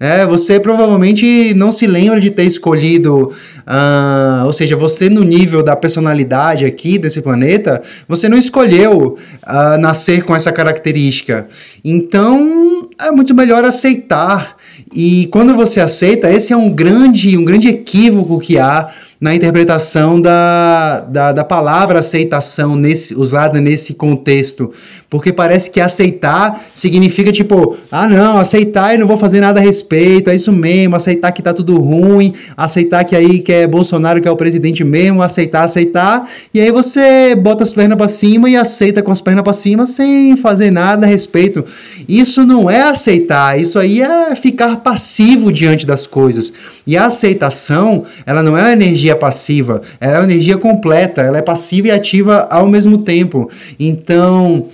É, 0.02 0.24
você 0.24 0.58
provavelmente 0.58 1.52
não 1.52 1.70
se 1.70 1.86
lembra 1.86 2.18
de 2.18 2.30
ter 2.30 2.44
escolhido, 2.44 3.26
uh, 3.26 4.46
ou 4.46 4.52
seja, 4.52 4.74
você 4.74 5.10
no 5.10 5.22
nível 5.22 5.62
da 5.62 5.76
personalidade 5.76 6.64
aqui 6.64 6.98
desse 6.98 7.20
planeta, 7.20 7.82
você 8.08 8.26
não 8.26 8.38
escolheu 8.38 9.18
uh, 9.46 9.78
nascer 9.78 10.24
com 10.24 10.34
essa 10.34 10.50
característica. 10.50 11.46
Então, 11.84 12.88
é 12.98 13.10
muito 13.10 13.34
melhor 13.34 13.62
aceitar. 13.62 14.56
E 14.92 15.28
quando 15.30 15.54
você 15.54 15.80
aceita, 15.80 16.30
esse 16.30 16.52
é 16.52 16.56
um 16.56 16.70
grande, 16.70 17.36
um 17.36 17.44
grande 17.44 17.68
equívoco 17.68 18.38
que 18.40 18.58
há 18.58 18.90
na 19.20 19.34
interpretação 19.34 20.18
da, 20.18 21.00
da, 21.00 21.32
da, 21.32 21.44
palavra 21.44 21.98
aceitação 21.98 22.74
nesse, 22.74 23.14
usada 23.14 23.60
nesse 23.60 23.92
contexto. 23.92 24.72
Porque 25.10 25.30
parece 25.30 25.70
que 25.70 25.80
aceitar 25.80 26.58
significa 26.72 27.30
tipo, 27.30 27.76
ah 27.92 28.08
não, 28.08 28.38
aceitar 28.38 28.94
e 28.94 28.98
não 28.98 29.06
vou 29.06 29.18
fazer 29.18 29.40
nada 29.40 29.60
a 29.60 29.62
respeito, 29.62 30.30
é 30.30 30.36
isso 30.36 30.52
mesmo, 30.52 30.96
aceitar 30.96 31.32
que 31.32 31.42
tá 31.42 31.52
tudo 31.52 31.78
ruim, 31.78 32.32
aceitar 32.56 33.04
que 33.04 33.14
aí 33.14 33.40
que 33.40 33.52
é 33.52 33.66
Bolsonaro 33.66 34.22
que 34.22 34.28
é 34.28 34.30
o 34.30 34.36
presidente 34.36 34.84
mesmo, 34.84 35.20
aceitar, 35.20 35.64
aceitar, 35.64 36.26
e 36.54 36.60
aí 36.60 36.70
você 36.70 37.34
bota 37.34 37.62
as 37.62 37.72
pernas 37.72 37.98
para 37.98 38.08
cima 38.08 38.48
e 38.48 38.56
aceita 38.56 39.02
com 39.02 39.10
as 39.10 39.20
pernas 39.20 39.42
para 39.42 39.52
cima 39.52 39.86
sem 39.86 40.36
fazer 40.36 40.70
nada 40.70 41.04
a 41.04 41.08
respeito. 41.08 41.64
Isso 42.08 42.46
não 42.46 42.70
é 42.70 42.82
aceitar, 42.82 43.60
isso 43.60 43.78
aí 43.78 44.00
é 44.00 44.34
ficar 44.36 44.59
passivo 44.76 45.52
diante 45.52 45.86
das 45.86 46.06
coisas. 46.06 46.52
E 46.86 46.96
a 46.96 47.06
aceitação, 47.06 48.04
ela 48.24 48.42
não 48.42 48.56
é 48.56 48.62
uma 48.62 48.72
energia 48.72 49.16
passiva, 49.16 49.80
ela 50.00 50.16
é 50.16 50.18
uma 50.20 50.24
energia 50.24 50.56
completa, 50.56 51.22
ela 51.22 51.38
é 51.38 51.42
passiva 51.42 51.88
e 51.88 51.90
ativa 51.90 52.48
ao 52.50 52.68
mesmo 52.68 52.98
tempo. 52.98 53.50
Então, 53.78 54.66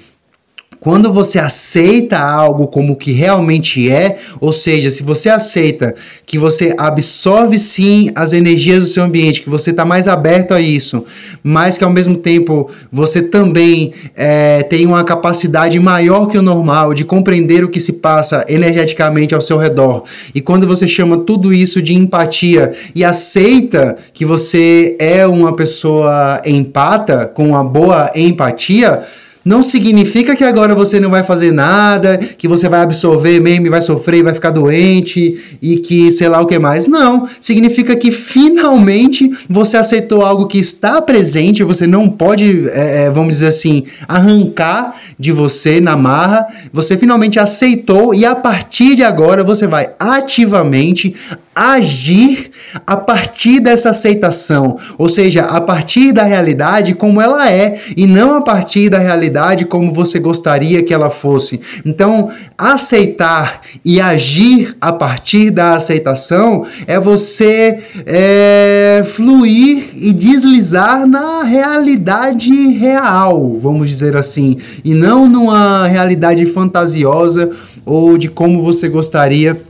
quando 0.81 1.13
você 1.13 1.39
aceita 1.39 2.19
algo 2.19 2.67
como 2.69 2.97
que 2.97 3.13
realmente 3.13 3.91
é, 3.91 4.19
ou 4.41 4.53
seja, 4.53 4.91
se 4.91 5.03
você 5.03 5.29
aceita 5.29 5.95
que 6.25 6.39
você 6.39 6.75
absorve 6.77 7.59
sim 7.59 8.11
as 8.15 8.33
energias 8.33 8.81
do 8.81 8.87
seu 8.87 9.03
ambiente, 9.03 9.43
que 9.43 9.51
você 9.51 9.71
está 9.71 9.85
mais 9.85 10.09
aberto 10.09 10.53
a 10.53 10.61
isso, 10.61 11.05
mas 11.43 11.77
que 11.77 11.85
ao 11.85 11.91
mesmo 11.91 12.17
tempo 12.17 12.71
você 12.91 13.23
também 13.23 13.93
é, 14.15 14.63
tem 14.63 14.87
uma 14.87 15.05
capacidade 15.05 15.79
maior 15.79 16.27
que 16.27 16.39
o 16.39 16.43
normal 16.43 16.95
de 16.95 17.05
compreender 17.05 17.65
o 17.65 17.69
que 17.69 17.81
se 17.81 17.95
passa 17.95 18.45
energeticamente 18.49 19.35
ao 19.35 19.41
seu 19.41 19.57
redor, 19.57 20.05
e 20.35 20.41
quando 20.41 20.67
você 20.67 20.87
chama 20.87 21.19
tudo 21.19 21.53
isso 21.53 21.83
de 21.83 21.95
empatia 21.95 22.73
e 22.95 23.05
aceita 23.05 23.97
que 24.13 24.25
você 24.25 24.97
é 24.99 25.27
uma 25.27 25.55
pessoa 25.55 26.41
empata, 26.45 27.27
com 27.27 27.49
uma 27.49 27.65
boa 27.65 28.11
empatia, 28.15 29.03
não 29.47 29.63
significa 29.63 30.35
que 30.35 30.43
agora 30.43 30.75
você 30.75 30.99
não 30.99 31.09
vai 31.09 31.23
fazer 31.23 31.53
nada, 31.53 32.19
que 32.19 32.49
você 32.49 32.69
vai 32.69 32.81
absorver 32.81 33.39
mesmo 33.39 33.69
e 33.69 33.71
vai 33.71 33.81
sofrer, 33.81 34.25
vai 34.25 34.35
ficar 34.35 34.51
doente 34.51 35.57
e 35.63 35.77
que 35.77 36.11
sei 36.11 36.29
lá 36.29 36.41
o 36.41 36.47
que 36.47 36.59
mais. 36.59 36.89
Não. 36.89 37.29
Significa 37.41 37.95
que 37.95 38.11
finalmente 38.11 39.31
você 39.49 39.77
aceitou 39.77 40.23
algo 40.23 40.49
que 40.49 40.59
está 40.59 41.01
presente, 41.01 41.63
você 41.63 41.87
não 41.87 42.11
pode, 42.11 42.69
é, 42.71 43.05
é, 43.05 43.11
vamos 43.11 43.37
dizer 43.37 43.49
assim, 43.49 43.85
arrancar 44.09 44.97
de 45.17 45.31
você 45.31 45.81
na 45.81 45.97
marra. 45.97 46.45
Você 46.73 46.99
finalmente 46.99 47.39
aceitou 47.39 48.13
e 48.13 48.25
a 48.25 48.35
partir 48.35 48.97
de 48.97 49.05
agora 49.05 49.45
você 49.45 49.69
vai 49.69 49.91
ativamente 49.97 51.15
agir 51.55 52.51
a 52.87 52.97
partir 52.97 53.61
dessa 53.61 53.89
aceitação, 53.91 54.77
ou 54.99 55.09
seja, 55.09 55.45
a 55.45 55.59
partir 55.59 56.13
da 56.13 56.23
realidade 56.23 56.93
como 56.93 57.19
ela 57.19 57.51
é 57.51 57.81
e 57.97 58.07
não 58.07 58.35
a 58.35 58.43
partir 58.43 58.91
da 58.91 58.99
realidade 58.99 59.36
como 59.65 59.93
você 59.93 60.19
gostaria 60.19 60.83
que 60.83 60.95
ela 60.95 61.11
fosse. 61.11 61.61
Então, 61.85 62.31
aceitar 62.57 63.61
e 63.85 64.01
agir 64.01 64.77
a 64.81 64.93
partir 64.93 65.51
da 65.51 65.75
aceitação 65.75 66.65
é 66.87 66.99
você 66.99 67.79
é, 68.07 69.03
fluir 69.05 69.91
e 69.95 70.13
deslizar 70.13 71.07
na 71.07 71.43
realidade 71.43 72.51
real, 72.73 73.59
vamos 73.59 73.91
dizer 73.91 74.17
assim, 74.17 74.57
e 74.85 74.95
não 74.95 75.29
numa 75.29 75.87
realidade 75.87 76.45
fantasiosa 76.47 77.51
ou 77.85 78.17
de 78.17 78.29
como 78.29 78.63
você 78.63 78.89
gostaria 78.89 79.61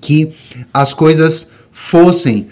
que 0.00 0.30
as 0.72 0.94
coisas 0.94 1.48
fossem. 1.72 2.48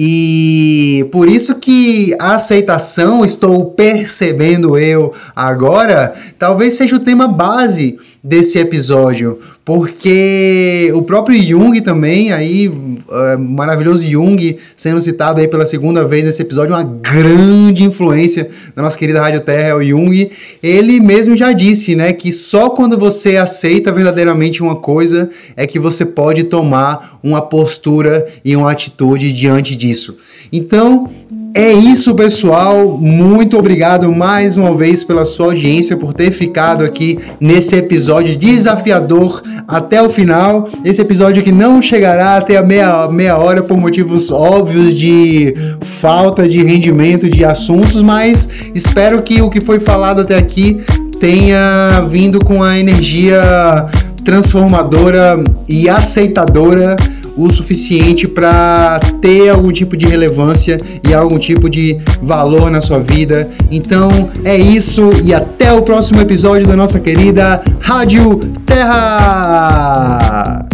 E 0.00 1.08
por 1.10 1.28
isso 1.28 1.56
que 1.56 2.14
a 2.20 2.36
aceitação, 2.36 3.24
estou 3.24 3.64
percebendo 3.72 4.78
eu 4.78 5.12
agora, 5.34 6.14
talvez 6.38 6.74
seja 6.74 6.94
o 6.94 7.00
tema 7.00 7.26
base 7.26 7.98
desse 8.22 8.60
episódio, 8.60 9.40
porque 9.68 10.90
o 10.94 11.02
próprio 11.02 11.36
Jung 11.36 11.78
também, 11.82 12.32
aí, 12.32 12.68
uh, 12.68 13.38
maravilhoso 13.38 14.02
Jung, 14.02 14.56
sendo 14.74 15.02
citado 15.02 15.42
aí 15.42 15.46
pela 15.46 15.66
segunda 15.66 16.06
vez 16.06 16.24
nesse 16.24 16.40
episódio, 16.40 16.74
uma 16.74 16.82
grande 16.82 17.84
influência 17.84 18.48
da 18.74 18.80
nossa 18.80 18.96
querida 18.96 19.20
Rádio 19.20 19.42
Terra, 19.42 19.68
é 19.68 19.74
o 19.74 19.82
Jung, 19.82 20.30
ele 20.62 21.00
mesmo 21.00 21.36
já 21.36 21.52
disse, 21.52 21.94
né, 21.94 22.14
que 22.14 22.32
só 22.32 22.70
quando 22.70 22.96
você 22.96 23.36
aceita 23.36 23.92
verdadeiramente 23.92 24.62
uma 24.62 24.76
coisa 24.76 25.28
é 25.54 25.66
que 25.66 25.78
você 25.78 26.06
pode 26.06 26.44
tomar 26.44 27.18
uma 27.22 27.42
postura 27.42 28.26
e 28.42 28.56
uma 28.56 28.72
atitude 28.72 29.34
diante 29.34 29.76
disso. 29.76 30.16
Então, 30.50 31.10
é 31.54 31.72
isso, 31.72 32.14
pessoal. 32.14 32.96
Muito 32.98 33.58
obrigado 33.58 34.10
mais 34.12 34.56
uma 34.56 34.74
vez 34.74 35.02
pela 35.02 35.24
sua 35.24 35.46
audiência, 35.46 35.96
por 35.96 36.14
ter 36.14 36.30
ficado 36.30 36.84
aqui 36.84 37.18
nesse 37.40 37.76
episódio 37.76 38.36
desafiador 38.36 39.42
até 39.66 40.00
o 40.02 40.08
final. 40.08 40.68
Esse 40.84 41.00
episódio 41.00 41.42
que 41.42 41.52
não 41.52 41.80
chegará 41.82 42.36
até 42.36 42.56
a 42.56 42.62
meia, 42.62 43.08
meia 43.08 43.38
hora 43.38 43.62
por 43.62 43.76
motivos 43.76 44.30
óbvios 44.30 44.96
de 44.96 45.54
falta 45.80 46.48
de 46.48 46.62
rendimento 46.62 47.28
de 47.28 47.44
assuntos, 47.44 48.02
mas 48.02 48.48
espero 48.74 49.22
que 49.22 49.40
o 49.42 49.50
que 49.50 49.60
foi 49.60 49.80
falado 49.80 50.20
até 50.20 50.36
aqui 50.36 50.78
tenha 51.18 52.06
vindo 52.08 52.38
com 52.44 52.62
a 52.62 52.78
energia 52.78 53.40
transformadora 54.24 55.42
e 55.68 55.88
aceitadora 55.88 56.96
o 57.38 57.50
suficiente 57.50 58.26
para 58.26 59.00
ter 59.22 59.48
algum 59.48 59.70
tipo 59.70 59.96
de 59.96 60.06
relevância 60.06 60.76
e 61.08 61.14
algum 61.14 61.38
tipo 61.38 61.70
de 61.70 61.96
valor 62.20 62.70
na 62.70 62.80
sua 62.80 62.98
vida. 62.98 63.48
Então 63.70 64.28
é 64.44 64.56
isso 64.56 65.10
e 65.24 65.32
até 65.32 65.72
o 65.72 65.82
próximo 65.82 66.20
episódio 66.20 66.66
da 66.66 66.76
nossa 66.76 66.98
querida 66.98 67.62
Rádio 67.80 68.36
Terra! 68.66 70.66